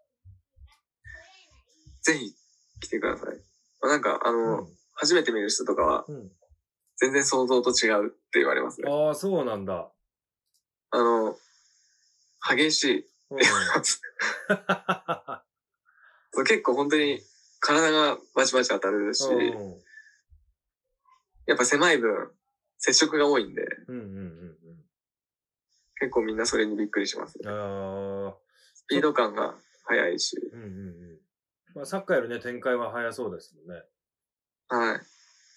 [2.03, 2.35] ぜひ
[2.81, 3.37] 来てください。
[3.81, 6.31] まあなんか、あの、うん初めて見る人とかは、うん。
[6.99, 8.89] 全然想像と違うって言われますね。
[8.89, 9.91] ああ、そうなんだ。
[10.93, 11.37] あの、
[12.49, 12.99] 激しい。
[13.31, 13.41] うん
[16.33, 17.21] そう結構本当に
[17.59, 19.83] 体がバチバチ当たるし、うん
[21.47, 22.31] やっぱ狭い分、
[22.79, 24.59] 接触が多いんで、うんうんうん
[25.99, 27.47] 結構みんなそれにびっくりしますうん。
[27.47, 27.53] ね。
[27.53, 28.37] ああ。
[28.75, 31.19] スピード感が速いし、うんうんうん。
[31.75, 33.83] まあ、サッカーよりね、展開は早そうですもんね。
[34.69, 35.01] はい。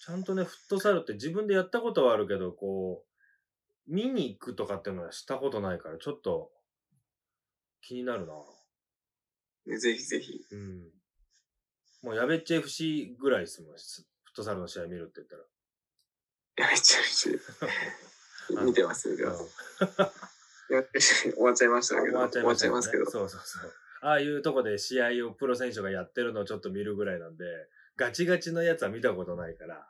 [0.04, 6.50] ちゃんとね、フットサルって自分でやったことはあるけど、こう、見に行くとかっていうのはしたことないから、ちょっと
[7.82, 8.34] 気になるな。
[9.66, 10.44] ねぜひぜひ。
[10.50, 10.90] うん。
[12.02, 15.42] もうやべっち FC ぐらいですもん、フットサルの試合見るって言ったら。
[15.42, 15.46] い
[16.62, 17.38] や、めっちゃ嬉しい。
[18.64, 19.42] 見てます、見てます。
[19.42, 19.48] うん
[20.70, 23.06] いや 終わっちゃいましたけど、終わっちゃいまねますけど。
[23.06, 23.72] そうそうそう。
[24.02, 27.44] ああいうとこで試合をプロ選手がやってるのをちょっと見るぐらいなんで、
[27.96, 29.88] ガチガチのやつは見たことないから、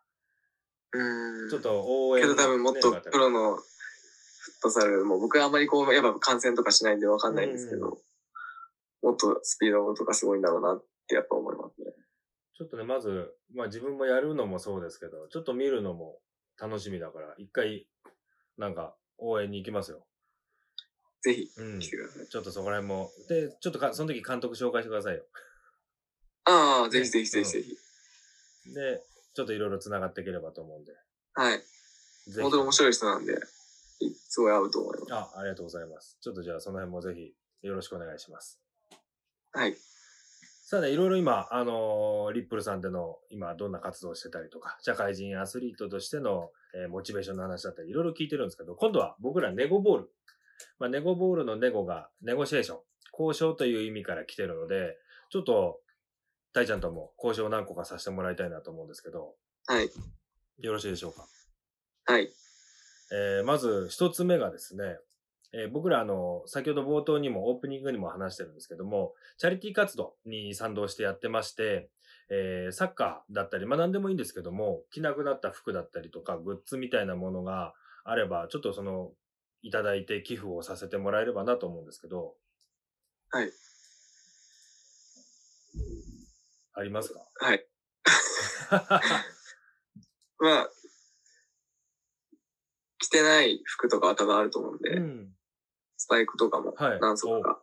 [0.93, 1.51] うん。
[1.51, 8.01] ちょっと応援、けど多分もっとねプロのフットサルも、僕はあんまりこう、やっぱ観戦とかしないんでわかんないんですけど、
[9.03, 11.93] もっとスピードとかすごいんだろうなってやっぱ思いますね。
[12.57, 16.21] ちょっとね、まず、まあ自分もやるのもそうですけど、ちょっと見るのも
[16.61, 17.87] 楽しみだから、一回、
[18.59, 20.07] なんか、応援に行きますよ。
[21.23, 21.81] ぜひうん。
[21.81, 22.37] ち来てください。
[22.37, 23.11] ょっとそこら辺も。
[23.29, 25.25] で、ちょっとか、その時監督紹介してくださいよ。
[26.45, 27.77] ああ、ぜひぜひぜひぜひ。
[28.75, 29.03] で、
[29.35, 30.93] ちょっといろいろ繋がっていければと思うんで。
[31.35, 31.63] はい。
[32.41, 33.33] 本当に面白い人なんで、
[34.01, 35.13] いすごい合うと思います。
[35.13, 36.19] あ、ありがとうございます。
[36.21, 37.35] ちょっとじゃあその辺もぜひ
[37.67, 38.61] よろしくお願いします。
[39.53, 39.77] はい。
[40.71, 50.11] さあね、いろいろ今、あのーリップルさんでの今どんな活動をしてたりとか、社会人アスリートとしての、えーモチベーションの話だったり、いろいろ聞いてるんですけど、今度は僕らネゴボール。
[50.79, 52.79] まあ、ネゴボールのネゴがネゴシエーション、
[53.19, 54.99] 交渉という意味から来てるので、
[55.31, 55.81] ちょっと、
[56.53, 59.37] 大ちゃんとも交渉何個かさせてもらいたいなと思うんですけど、
[59.69, 59.91] はい。
[60.59, 61.27] よろしいでしょうか？
[62.13, 62.31] はい。
[63.11, 64.99] えーまず一つ目がですね、
[65.53, 71.89] えー僕らあの、先ほど冒頭にもオープニングにも話してるんですけども、チャリティー活動に賛同してやってまして、
[72.31, 77.75] えーサッカーだったり、まあ何でもいいんですけども、着なくなった服だったりとか、グッズみたいなものが
[78.05, 79.13] あれば、ちょっとその、
[79.63, 82.35] いただいて寄付をさせてもらえればなと思うんですけど。
[83.31, 83.51] はい。
[86.75, 87.21] ありますか？
[87.41, 87.67] はい。
[90.39, 90.71] まあ、
[93.01, 95.33] 着てない服とかは多分あると思うんで、うん。
[96.09, 97.61] スパイクとかもはい何足か。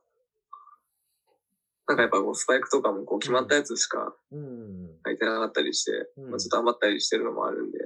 [1.87, 4.99] なんかやっぱこうスパイクとかもこう決まったやつしかうん。
[5.03, 7.79] 履いてなかったりして、うんまあ、ちょっと余ったりしてるのもあるんで、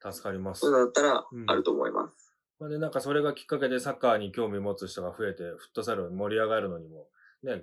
[0.00, 2.32] 助かりますそうだったらうんあると思います。
[2.60, 7.08] まあね、なんかそれがきっかけでサッカーに興味持つ人が増えて、フットサル盛り上がるのにも、
[7.42, 7.62] ね、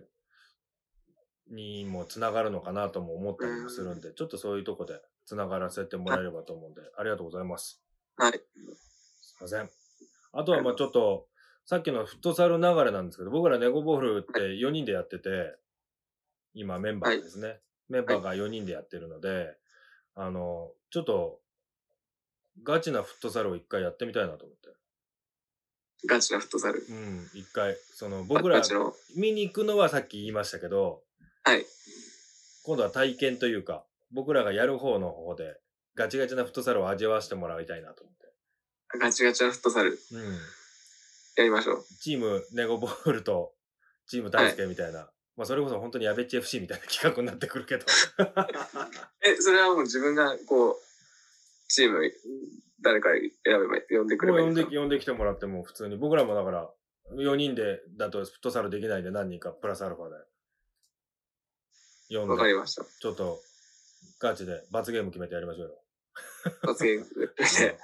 [1.50, 7.82] にもつながるのかなとも思ったりもするんで、ちょっとそういうとこでつながらせてもらえればと思うんで、ありがとうございます。
[8.18, 8.34] はい。
[8.34, 8.38] す
[9.40, 9.70] いません。
[10.34, 11.28] あとはまあちょっと、
[11.66, 15.56] さっきのフットサル流れなんですけど、僕らネゴボールって4人でやってて、
[16.54, 17.60] 今メンバーですね。
[17.90, 19.56] メンバーが4人でやってるので、
[20.16, 21.40] あの、ちょっと、
[22.64, 24.70] ガチなフットサルを一回やってみたいなと思って。
[26.08, 26.86] ガチなフットサル。
[26.88, 28.62] うん、一回、その、僕ら。
[29.16, 31.02] 見に行くのはさっき言いましたけど、
[31.44, 31.66] はい。
[32.64, 35.60] 今度は体験というか、僕らがやる方の方で、
[35.96, 39.00] ガチガチなフットサルを味わわせてもらいたいなと思って。
[39.00, 39.98] ガチガチなフットサルうん。
[41.36, 41.86] やりましょう。
[42.02, 43.54] チームネゴボールと、
[44.08, 47.86] チーム大輔みたいな、まあそれこそ本当にやべっち FC みたいな企画になってくるけど。
[49.26, 50.76] え、それはもう自分がこう、
[51.68, 52.00] チーム
[52.82, 56.70] 誰か選べば呼んでくれもう呼んでばいいんですか呼んできてもらっても普通に、僕らもだから、
[57.16, 60.16] 4人でだとフットサルできないんで何人かプラスアルファで。
[62.10, 62.84] 呼んで、わかりました。
[62.84, 63.42] ちょっと、
[64.20, 65.83] ガチで罰ゲーム決めてやりましょうよ。
[66.62, 67.78] 罰ゲームで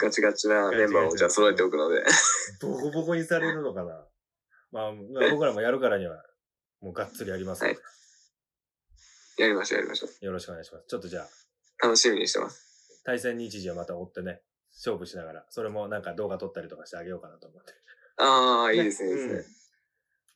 [0.00, 2.02] ガチガチなメンバーをじゃあ揃えておくので。
[2.60, 4.06] ボコボコにされるのかな。
[4.72, 6.22] まあ、まあ僕らもやるからには、
[6.80, 7.78] もうがっつりやりますので、
[9.38, 10.24] やりましょう、やりましょう。
[10.24, 10.84] よろしくお願いします。
[10.88, 13.02] ちょっとじゃあ、楽しみにしてます。
[13.04, 14.42] 対戦日時はまた追ってね、
[14.72, 17.72] 勝負しながら、それもなんか動画撮ったりとかしてあげようかなと思って。
[18.18, 19.44] ああ、いいですね、いいですうんね。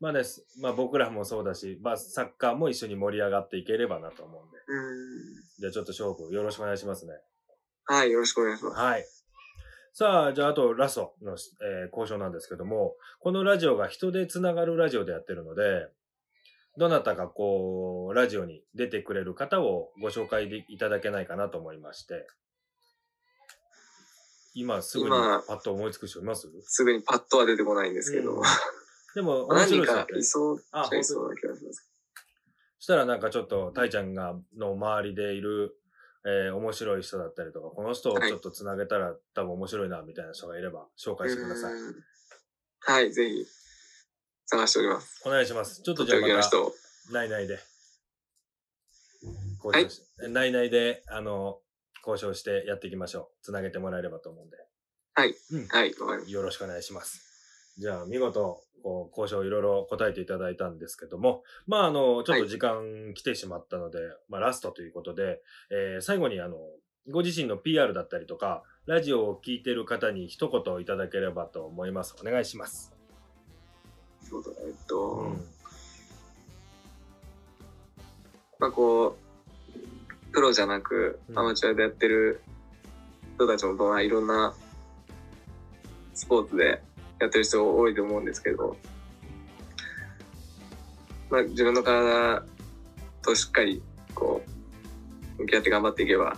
[0.01, 4.57] まあね、すまあ僕らもそうだし、まあサッカーも一緒に盛り上がっていければなと思うんで。
[4.67, 5.61] うん。
[5.61, 7.13] じゃあちょっと勝負よろしくお願いしますね。
[7.85, 8.77] はい、よろしくお願いします。
[8.77, 9.05] はい。
[9.93, 15.89] さあ、じゃああとラストの、えー交渉なんですけども、このラジオが人でつながるラジオでやってるので、
[16.79, 22.27] どなたかこう、ラジオに出てくれる方をご紹介でいただけないかなと思いまして、
[24.55, 26.49] 今すぐに今パッと思いつく人います？
[26.63, 28.43] すぐにパッとは出てこないんですけど、うん
[29.15, 31.91] でも面何人か白い人っていそうあいそうな気がします。
[32.79, 35.77] したらなんかちょっと、たいちゃんが、の周りでいる、
[36.25, 41.73] えー面白い人だったりとか、この人をちょっとつなげたら多分面白いな、みたいな人がいれば紹介してください。
[41.75, 41.95] うん
[42.83, 43.47] はい、ぜひ、
[44.47, 45.23] 探しております。
[45.27, 45.83] お願いします。
[45.83, 47.13] ちょっとじゃあまた。
[47.13, 47.59] ないないで。
[49.63, 51.61] 交渉し、ないないで、あの、
[52.07, 53.45] 交渉してやっていきましょう。
[53.45, 54.57] つなげてもらえればと思うんで。
[55.15, 57.30] はい、うんはい、わかりましよろしくお願いします。
[57.79, 63.99] じゃあ、見事、こう、交渉いろいろ答えていただいたんですけども、まあ、あの、ちょっと時間来てしまったので、
[64.29, 65.41] まあ、ラストということで、
[65.71, 66.57] えー最後に、あの、
[67.09, 72.15] ご自身の PR だったりとか、ラジオを聞いてる方に一言いただければと思います。
[72.21, 72.93] お願いします。
[74.23, 74.27] た。
[74.29, 75.47] そうだえっと、うん。
[78.59, 79.31] まあこう、
[80.33, 82.41] プロじゃなくうんアマチュアでやってる
[83.37, 84.55] 人たちもまあいろんな
[86.15, 86.83] スポーツで
[87.21, 88.77] やってる人多いと思うんですけど、
[91.31, 92.43] まあ自分の体
[93.23, 93.83] としっかり
[94.15, 94.43] こ
[95.39, 96.37] う、向き合って頑張っていけば、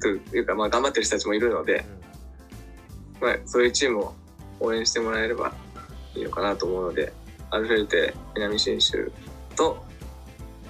[0.00, 1.84] というかまあ頑張ってる人たちもいるので、
[3.20, 4.14] まあそういうチームを
[4.60, 5.54] 応援してもらえれば
[6.14, 7.12] いいのかなと思うので、
[7.50, 9.12] アルフェルテ南信州
[9.56, 9.84] と、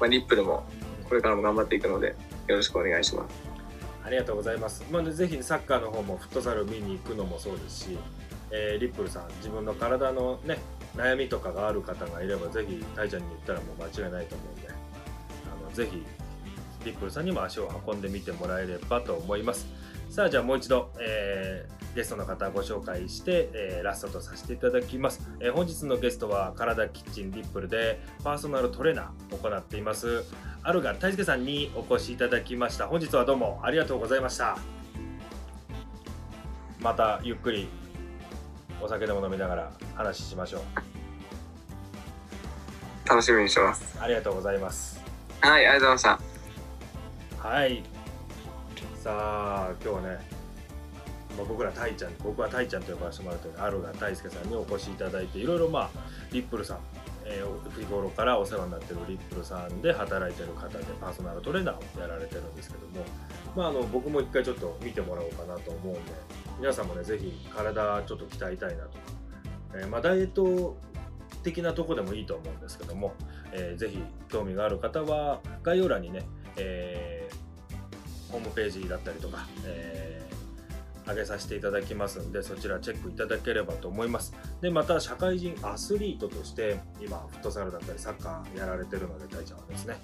[0.01, 0.65] まあ、リップルも
[1.09, 2.17] これからも頑張っていくので
[2.49, 3.35] よろしくお願いします。
[4.05, 4.85] ありがとうございます。
[4.91, 7.99] まあ、ぜひサッカーの方もフットサル見に行くのもそうですし、
[8.53, 10.59] えーリップルさん、自分の体のね、
[10.95, 16.05] 悩みとかがある方がいれば、ぜひ、タイちゃんに言ったらもう間違いないと思うんで、あのぜひ、
[16.85, 19.67] リップルさんにも足を運んでみてもらえればと思います。
[20.11, 25.29] さあ、じゃあもう一度、えーゲストの方ご紹介して、えーラストとさせていただきます。
[25.41, 30.25] えー本日のゲストは、体キッチンリップルでパーソナルトレーナーを行っています、
[30.63, 32.87] アルガ大輔さんにお越しいただきました。
[32.87, 34.57] 本日はどうもありがとうございました。
[36.81, 37.69] またゆっくり
[38.83, 40.63] お酒でも飲みながら話しましょう。
[43.09, 43.97] 楽しみにしてます。
[44.01, 45.01] ありがとうございます。
[45.41, 47.49] はい、ありがとうございました。
[47.49, 47.83] はい。
[49.03, 50.19] さあ、今日はね、
[51.37, 55.91] まあ、僕らタイちゃん、僕はタイちゃんと呼ばせてもらってるアルガ大輔さんにお越しいただいて、いろいろまあ、
[56.33, 56.79] リップルさん、
[57.25, 63.07] えー日頃からお世話になってるリップルさんで働いてる方でパーソナルトレーナーをやられてるんですけども、
[63.57, 66.01] まあ、あの僕も一回ちょっと見てもらおうかなと思うんで
[66.63, 68.99] 皆さんもねぜひ体ちょっと鍛えたいなとか、
[69.75, 70.77] えーまあ、ダイエット
[71.43, 73.15] 的なとこでもいいと思うんですけども、
[73.53, 76.23] えーぜひ興味がある方は概要欄にね、
[76.57, 84.35] えーホームページだったりとか、えー上げさせていただきますんでそちらチェックいただければと思います。
[84.61, 89.97] でまた社会人アスリートとして今フットサルだったりサッカーやられてるので大ちゃんはですね、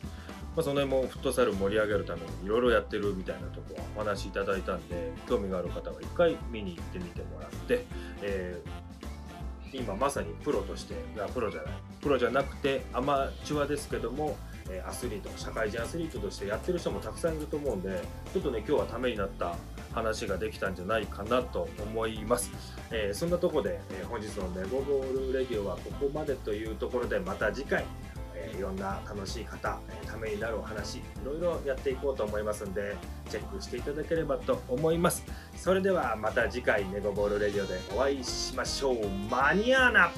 [0.59, 7.87] まあ、その辺もフットサル盛り上げるためにいろいろやってるみたいなとこはお話しいただいたんで興味がある方は一回見に行ってみてもらって、
[8.23, 8.89] えー
[9.71, 14.35] 今まさにプロとしていやプロじゃないプロじゃなくてアマチュアですけども
[14.87, 18.01] アスリート社会人アスリートとしてやってる人もたくさんいると思うんで
[18.33, 19.57] ちょっとね今日はためになった
[19.93, 22.51] 話ができたんじゃないかなと思います、
[22.91, 27.85] えーそんなとこで、えー本日のネゴボールレディオはここまでというところでまた次回、
[28.57, 32.97] いろんな楽しい方、えためになるお話いろいろやっていこうと思いますんで
[33.31, 35.25] チェックしていただければと思います。
[35.57, 39.09] それではまた次回ネゴボールレディオでお会いしましょう。
[39.31, 40.11] マニアーナ